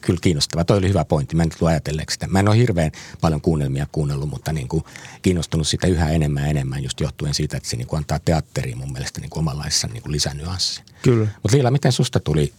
[0.00, 0.64] kyllä kiinnostava.
[0.64, 1.36] Toi oli hyvä pointti.
[1.36, 2.26] Mä en tullut ajatelleeksi sitä.
[2.26, 4.84] Mä en ole hirveän paljon kuunnelmia kuunnellut, mutta niin kuin
[5.22, 8.78] kiinnostunut sitä yhä enemmän ja enemmän just johtuen siitä, että se niin kuin antaa teatteriin
[8.78, 10.82] mun mielestä niin kuin omanlaissa niin kuin lisänyanssi.
[11.02, 11.28] Kyllä.
[11.42, 12.52] Mutta Liila, miten susta tuli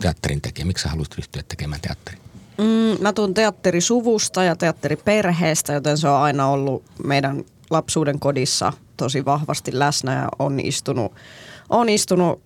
[0.00, 0.64] teatterin tekijä?
[0.64, 2.20] Miksi sä halusit ryhtyä tekemään teatteria?
[2.58, 9.24] Mm, mä tuun teatterisuvusta ja teatteriperheestä, joten se on aina ollut meidän lapsuuden kodissa tosi
[9.24, 11.12] vahvasti läsnä ja on istunut,
[11.70, 12.42] on istunut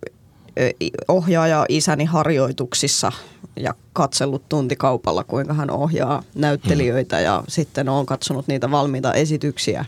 [1.09, 3.13] ohjaaja isäni harjoituksissa
[3.57, 9.85] ja katsellut tuntikaupalla, kuinka hän ohjaa näyttelijöitä ja sitten on katsonut niitä valmiita esityksiä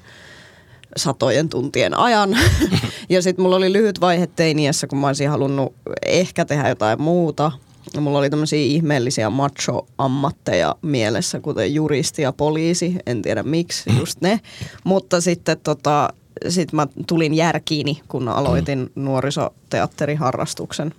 [0.97, 2.39] satojen tuntien ajan.
[3.09, 5.75] ja sitten mulla oli lyhyt vaihe teiniässä, kun mä olisin halunnut
[6.07, 7.53] ehkä tehdä jotain muuta.
[8.01, 12.97] Mulla oli tämmöisiä ihmeellisiä macho-ammatteja mielessä, kuten juristi ja poliisi.
[13.07, 14.41] En tiedä miksi, just ne.
[14.85, 16.09] Mutta sitten tota,
[16.49, 19.05] sit mä tulin järkiini, kun aloitin mm.
[19.05, 20.95] nuorisoteatteriharrastuksen.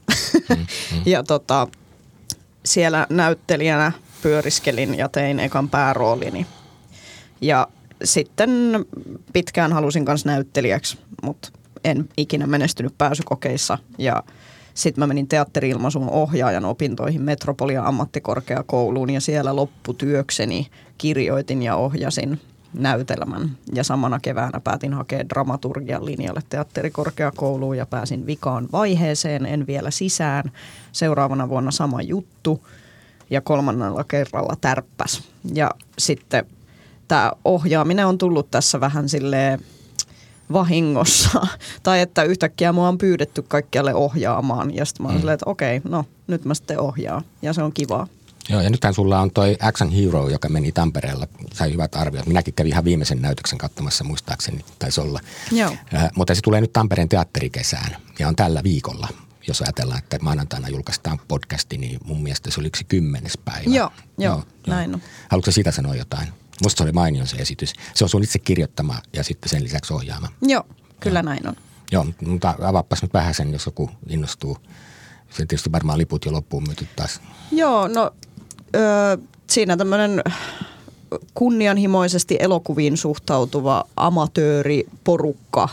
[0.49, 0.65] Mm, mm.
[1.05, 1.67] ja tota,
[2.65, 6.45] siellä näyttelijänä pyöriskelin ja tein ekan pääroolini.
[7.41, 7.67] Ja
[8.03, 8.85] sitten
[9.33, 11.49] pitkään halusin kanssa näyttelijäksi, mutta
[11.83, 13.77] en ikinä menestynyt pääsykokeissa.
[13.97, 14.23] Ja
[14.73, 22.39] sitten mä menin teatteri-ilmaisun ohjaajan opintoihin Metropolia ammattikorkeakouluun ja siellä lopputyökseni kirjoitin ja ohjasin
[22.73, 23.49] näytelmän.
[23.73, 30.51] Ja samana keväänä päätin hakea dramaturgian linjalle teatterikorkeakouluun ja pääsin vikaan vaiheeseen, en vielä sisään.
[30.91, 32.67] Seuraavana vuonna sama juttu
[33.29, 35.23] ja kolmannella kerralla tärppäs.
[35.53, 36.45] Ja sitten
[37.09, 39.59] tämä ohjaaminen on tullut tässä vähän silleen
[40.53, 41.47] vahingossa.
[41.83, 44.75] tai että yhtäkkiä mua on pyydetty kaikkialle ohjaamaan.
[44.75, 45.19] Ja sitten mä oon mm.
[45.19, 47.23] silleen, että okei, no nyt mä sitten ohjaan.
[47.41, 48.07] Ja se on kivaa.
[48.49, 52.25] Joo, ja nythän sulla on toi Action Hero, joka meni Tampereella, sai hyvät arviot.
[52.25, 55.19] Minäkin kävin ihan viimeisen näytöksen katsomassa, muistaakseni taisi olla.
[55.51, 55.71] Joo.
[55.93, 59.07] Äh, mutta se tulee nyt Tampereen teatterikesään ja on tällä viikolla.
[59.47, 63.63] Jos ajatellaan, että maanantaina julkaistaan podcasti, niin mun mielestä se oli yksi kymmenes päivä.
[63.65, 65.01] Joo, joo, joo näin on.
[65.29, 66.27] Haluatko siitä sanoa jotain?
[66.63, 67.73] Musta se oli mainio se esitys.
[67.93, 70.27] Se on sun itse kirjoittama ja sitten sen lisäksi ohjaama.
[70.41, 70.63] Joo,
[70.99, 71.55] kyllä näin on.
[71.91, 74.57] Joo, mutta avaappas nyt vähän sen, jos joku innostuu.
[75.29, 77.21] Se tietysti varmaan liput jo loppuun myyty taas.
[77.51, 78.11] Joo, no
[78.75, 80.23] ö, siinä tämmöinen
[81.33, 85.69] kunnianhimoisesti elokuviin suhtautuva amatööriporukka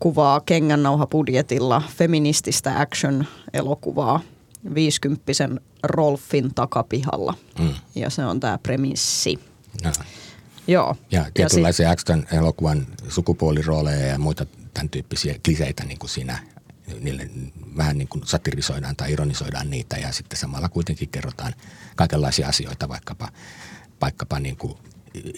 [0.00, 4.20] kuvaa kengännauhabudjetilla feminististä action-elokuvaa
[4.74, 5.22] 50
[5.82, 7.34] Rolfin takapihalla.
[7.58, 7.74] Mm.
[7.94, 9.38] Ja se on tämä premissi.
[9.84, 9.92] No.
[10.66, 10.96] Joo.
[11.10, 12.00] Ja tietynlaisia ja sit...
[12.00, 16.38] action-elokuvan sukupuolirooleja ja muita tämän tyyppisiä kliseitä niin kuin siinä
[17.00, 17.30] niille
[17.76, 21.54] vähän niin kuin satirisoidaan tai ironisoidaan niitä ja sitten samalla kuitenkin kerrotaan
[21.96, 23.28] kaikenlaisia asioita, vaikkapa,
[24.00, 24.74] vaikkapa niin kuin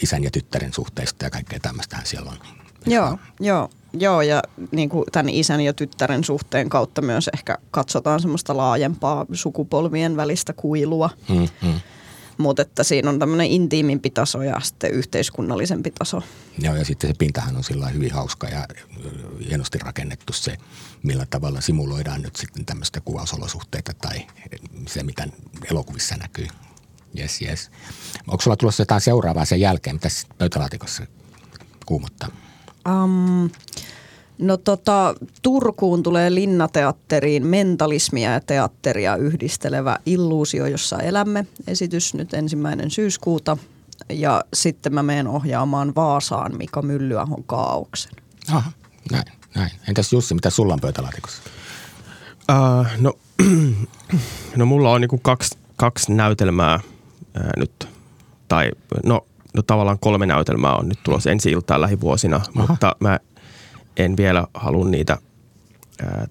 [0.02, 2.38] isän ja tyttären suhteista ja kaikkea tämmöistähän siellä on.
[2.86, 8.20] Joo, joo, joo ja niin kuin tämän isän ja tyttären suhteen kautta myös ehkä katsotaan
[8.20, 11.10] semmoista laajempaa sukupolvien välistä kuilua.
[11.28, 11.80] Hmm, hmm.
[12.38, 16.22] Mutta että siinä on tämmöinen intiimimpi taso ja sitten yhteiskunnallisempi taso.
[16.58, 18.66] Joo, ja sitten se pintahan on sillä hyvin hauska ja
[19.48, 20.56] hienosti rakennettu se,
[21.02, 24.26] millä tavalla simuloidaan nyt sitten tämmöistä kuvausolosuhteita tai
[24.86, 25.28] se, mitä
[25.70, 26.46] elokuvissa näkyy.
[27.18, 27.70] Yes, yes.
[28.26, 30.08] Onko sulla tulossa jotain seuraavaa sen jälkeen, mitä
[30.38, 31.06] pöytälaatikossa
[31.86, 32.28] kuumottaa?
[32.88, 33.50] Um,
[34.38, 41.46] no tota, Turkuun tulee Linnateatteriin mentalismia ja teatteria yhdistelevä illuusio, jossa elämme.
[41.66, 43.56] Esitys nyt ensimmäinen syyskuuta.
[44.08, 48.12] Ja sitten mä menen ohjaamaan Vaasaan Mika Myllyahon kaauksen.
[48.52, 48.72] Aha,
[49.12, 49.24] näin,
[49.54, 49.70] näin.
[49.88, 51.42] Entäs Jussi, mitä sulla on pöytälaatikossa?
[52.50, 53.12] Uh, no,
[54.56, 56.82] no mulla on niinku kaksi, kaksi näytelmää äh,
[57.56, 57.88] nyt.
[58.48, 58.70] Tai
[59.04, 62.50] no, no tavallaan kolme näytelmää on nyt tulossa ensi iltaan lähivuosina, Aha.
[62.54, 63.18] mutta mä
[63.98, 65.18] en vielä halua niitä
[66.02, 66.26] ää,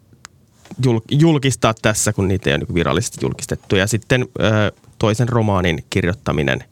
[0.86, 3.76] jul, julkistaa tässä, kun niitä ei ole niin virallisesti julkistettu.
[3.76, 6.64] Ja sitten ää, toisen romaanin kirjoittaminen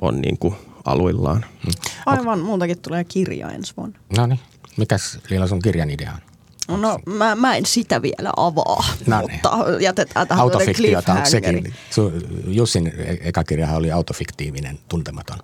[0.00, 1.44] on niin kuin aluillaan.
[1.64, 1.72] Hmm.
[2.06, 3.98] Aivan, muutakin tulee kirja ensi vuonna.
[4.16, 4.40] No niin,
[4.76, 6.12] mikäs Liila sun kirjan idea
[6.68, 6.80] on?
[6.80, 9.30] No mä, mä en sitä vielä avaa, no niin.
[9.32, 11.74] mutta jätetään tähän Autofiktiota, onko sekin?
[12.46, 15.38] Jussin e- eka kirjahan oli autofiktiivinen, tuntematon,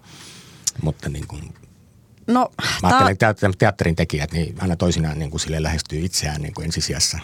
[0.83, 1.55] mutta niin kuin
[2.29, 2.51] No,
[2.83, 6.65] Mä ajattelen, että teatterin tekijät niin aina toisinaan niin kuin sille lähestyy itseään niin kuin
[6.65, 7.19] ensisijassa.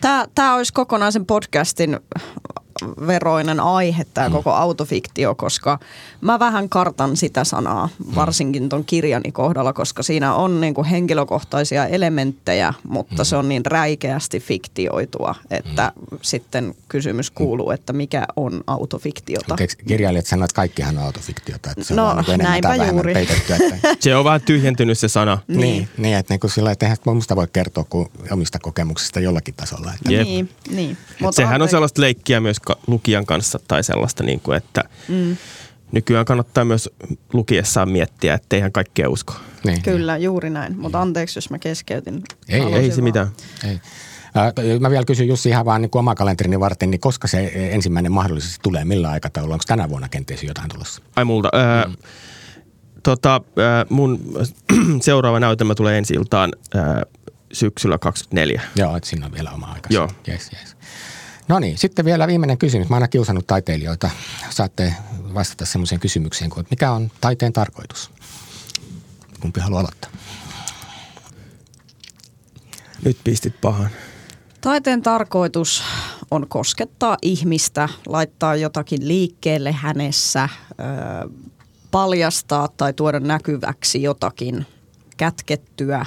[0.00, 2.00] Tämä, tämä olisi kokonaisen podcastin
[3.06, 4.32] veroinen aihe tämä mm.
[4.32, 5.78] koko autofiktio, koska
[6.20, 8.14] mä vähän kartan sitä sanaa, mm.
[8.14, 13.24] varsinkin ton kirjani kohdalla, koska siinä on niin kuin henkilökohtaisia elementtejä, mutta mm.
[13.24, 16.18] se on niin räikeästi fiktioitua, että mm.
[16.22, 19.56] sitten kysymys kuuluu, että mikä on autofiktiota.
[19.86, 23.14] Kirjailijat sanovat, että kaikkihan on autofiktiota, että se no, on niin näinpä juuri.
[23.14, 23.96] Peitetty, että...
[24.00, 25.38] se on vähän tyhjentynyt se sana.
[25.48, 29.20] Niin, niin, niin että niin kuin sillä, että eihän muista voi kertoa kuin omista kokemuksista
[29.20, 29.92] jollakin tasolla.
[29.94, 30.08] Että...
[30.08, 30.96] Niin, niin.
[31.20, 35.36] Mutta sehän on sellaista leikkiä myös lukijan kanssa tai sellaista, niin kuin, että mm.
[35.92, 36.90] nykyään kannattaa myös
[37.32, 39.34] lukiessaan miettiä, että eihän kaikkea usko.
[39.64, 40.78] Niin, Kyllä, juuri näin.
[40.78, 42.22] Mutta anteeksi, jos mä keskeytin.
[42.48, 43.28] Ei, ei se mitään.
[43.64, 43.80] Ei.
[44.80, 48.12] Mä vielä kysyn Jussi ihan vaan niin kuin oma kalenterini varten, niin koska se ensimmäinen
[48.12, 49.54] mahdollisesti tulee, millä aikataululla?
[49.54, 51.02] Onko tänä vuonna kenties jotain tulossa?
[51.16, 51.50] Ai multa.
[51.86, 51.94] Mm.
[53.02, 53.40] tota,
[53.88, 54.20] mun
[55.00, 56.52] seuraava näytelmä tulee ensi iltaan
[57.52, 58.62] syksyllä 24.
[58.76, 59.88] Joo, että siinä on vielä oma aika.
[59.90, 60.08] Joo.
[60.28, 60.76] Yes, yes.
[61.48, 62.88] No niin, sitten vielä viimeinen kysymys.
[62.88, 64.10] Mä oon aina kiusannut taiteilijoita.
[64.50, 64.94] Saatte
[65.34, 68.10] vastata semmoiseen kysymykseen kuin, että mikä on taiteen tarkoitus?
[69.40, 70.10] Kumpi haluaa aloittaa?
[73.04, 73.90] Nyt pistit pahan.
[74.60, 75.82] Taiteen tarkoitus
[76.30, 80.48] on koskettaa ihmistä, laittaa jotakin liikkeelle hänessä,
[81.90, 84.66] paljastaa tai tuoda näkyväksi jotakin
[85.16, 86.06] kätkettyä,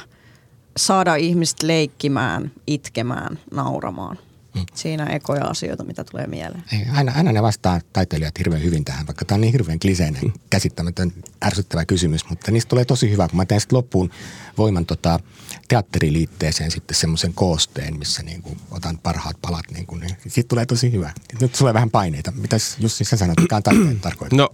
[0.77, 4.17] saada ihmiset leikkimään, itkemään, nauramaan–
[4.55, 4.65] Mm.
[4.73, 6.63] Siinä ekoja asioita, mitä tulee mieleen.
[6.73, 10.21] Ei, aina, aina ne vastaa taiteilijat hirveän hyvin tähän, vaikka tämä on niin hirveän kliseinen,
[10.23, 10.31] mm.
[10.49, 11.13] käsittämätön,
[11.45, 14.11] ärsyttävä kysymys, mutta niistä tulee tosi hyvä, kun mä teen sitten loppuun
[14.57, 15.19] voiman tota,
[15.67, 20.65] teatteriliitteeseen sitten semmoisen koosteen, missä niin kuin otan parhaat palat, niin, kuin, niin siitä tulee
[20.65, 21.13] tosi hyvä.
[21.41, 22.31] Nyt tulee vähän paineita.
[22.31, 24.37] Mitäs Jussi sä sanot, mikä on taiteen tarkoitus?
[24.37, 24.49] No,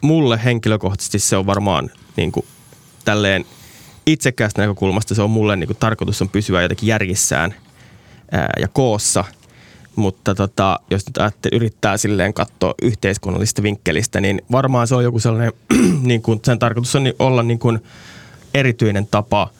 [0.00, 2.46] mulle henkilökohtaisesti se on varmaan niin kuin,
[3.04, 3.44] tälleen
[4.06, 7.54] itsekkäästä näkökulmasta se on mulle niin kuin, tarkoitus on pysyä jotenkin järjissään–
[8.32, 9.24] ää, ja koossa.
[9.96, 15.18] Mutta tota, jos nyt ajattel, yrittää silleen katsoa yhteiskunnallisesta vinkkelistä, niin varmaan se on joku
[15.18, 15.52] sellainen,
[16.02, 17.78] niin kuin, sen tarkoitus on olla niin kuin
[18.54, 19.50] erityinen tapa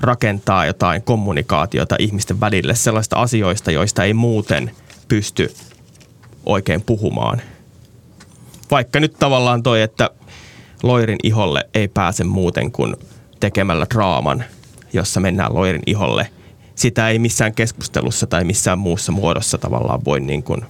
[0.00, 4.70] rakentaa jotain kommunikaatiota ihmisten välille sellaista asioista, joista ei muuten
[5.08, 5.54] pysty
[6.46, 7.40] oikein puhumaan.
[8.70, 10.10] Vaikka nyt tavallaan toi, että
[10.82, 12.96] loirin iholle ei pääse muuten kuin
[13.40, 14.44] tekemällä draaman,
[14.92, 16.28] jossa mennään loirin iholle–
[16.80, 20.64] sitä ei missään keskustelussa tai missään muussa muodossa tavallaan voi niin kuin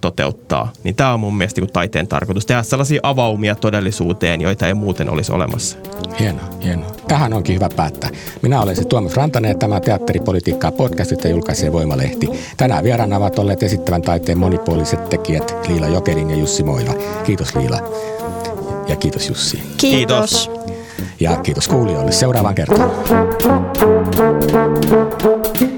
[0.00, 0.72] toteuttaa.
[0.84, 5.10] Niin tämä on mun mielestä niin taiteen tarkoitus, tehdä sellaisia avaumia todellisuuteen, joita ei muuten
[5.10, 5.78] olisi olemassa.
[6.20, 6.86] Hieno, hieno.
[7.08, 8.10] Tähän onkin hyvä päättää.
[8.42, 12.28] Minä olen se Tuomas Rantanen ja tämä Teatteripolitiikkaa podcastit ja julkaisee Voimalehti.
[12.56, 16.94] Tänään vieraana ovat olleet esittävän taiteen monipuoliset tekijät Liila Jokerin ja Jussi Moila.
[17.24, 17.80] Kiitos Liila
[18.88, 19.62] ja kiitos Jussi.
[19.76, 20.48] Kiitos.
[20.48, 20.50] Kiitos.
[21.20, 22.12] Ja kiitos kuulijoille.
[22.12, 22.90] Seuraavaan kertaan.
[24.18, 25.77] Thank you.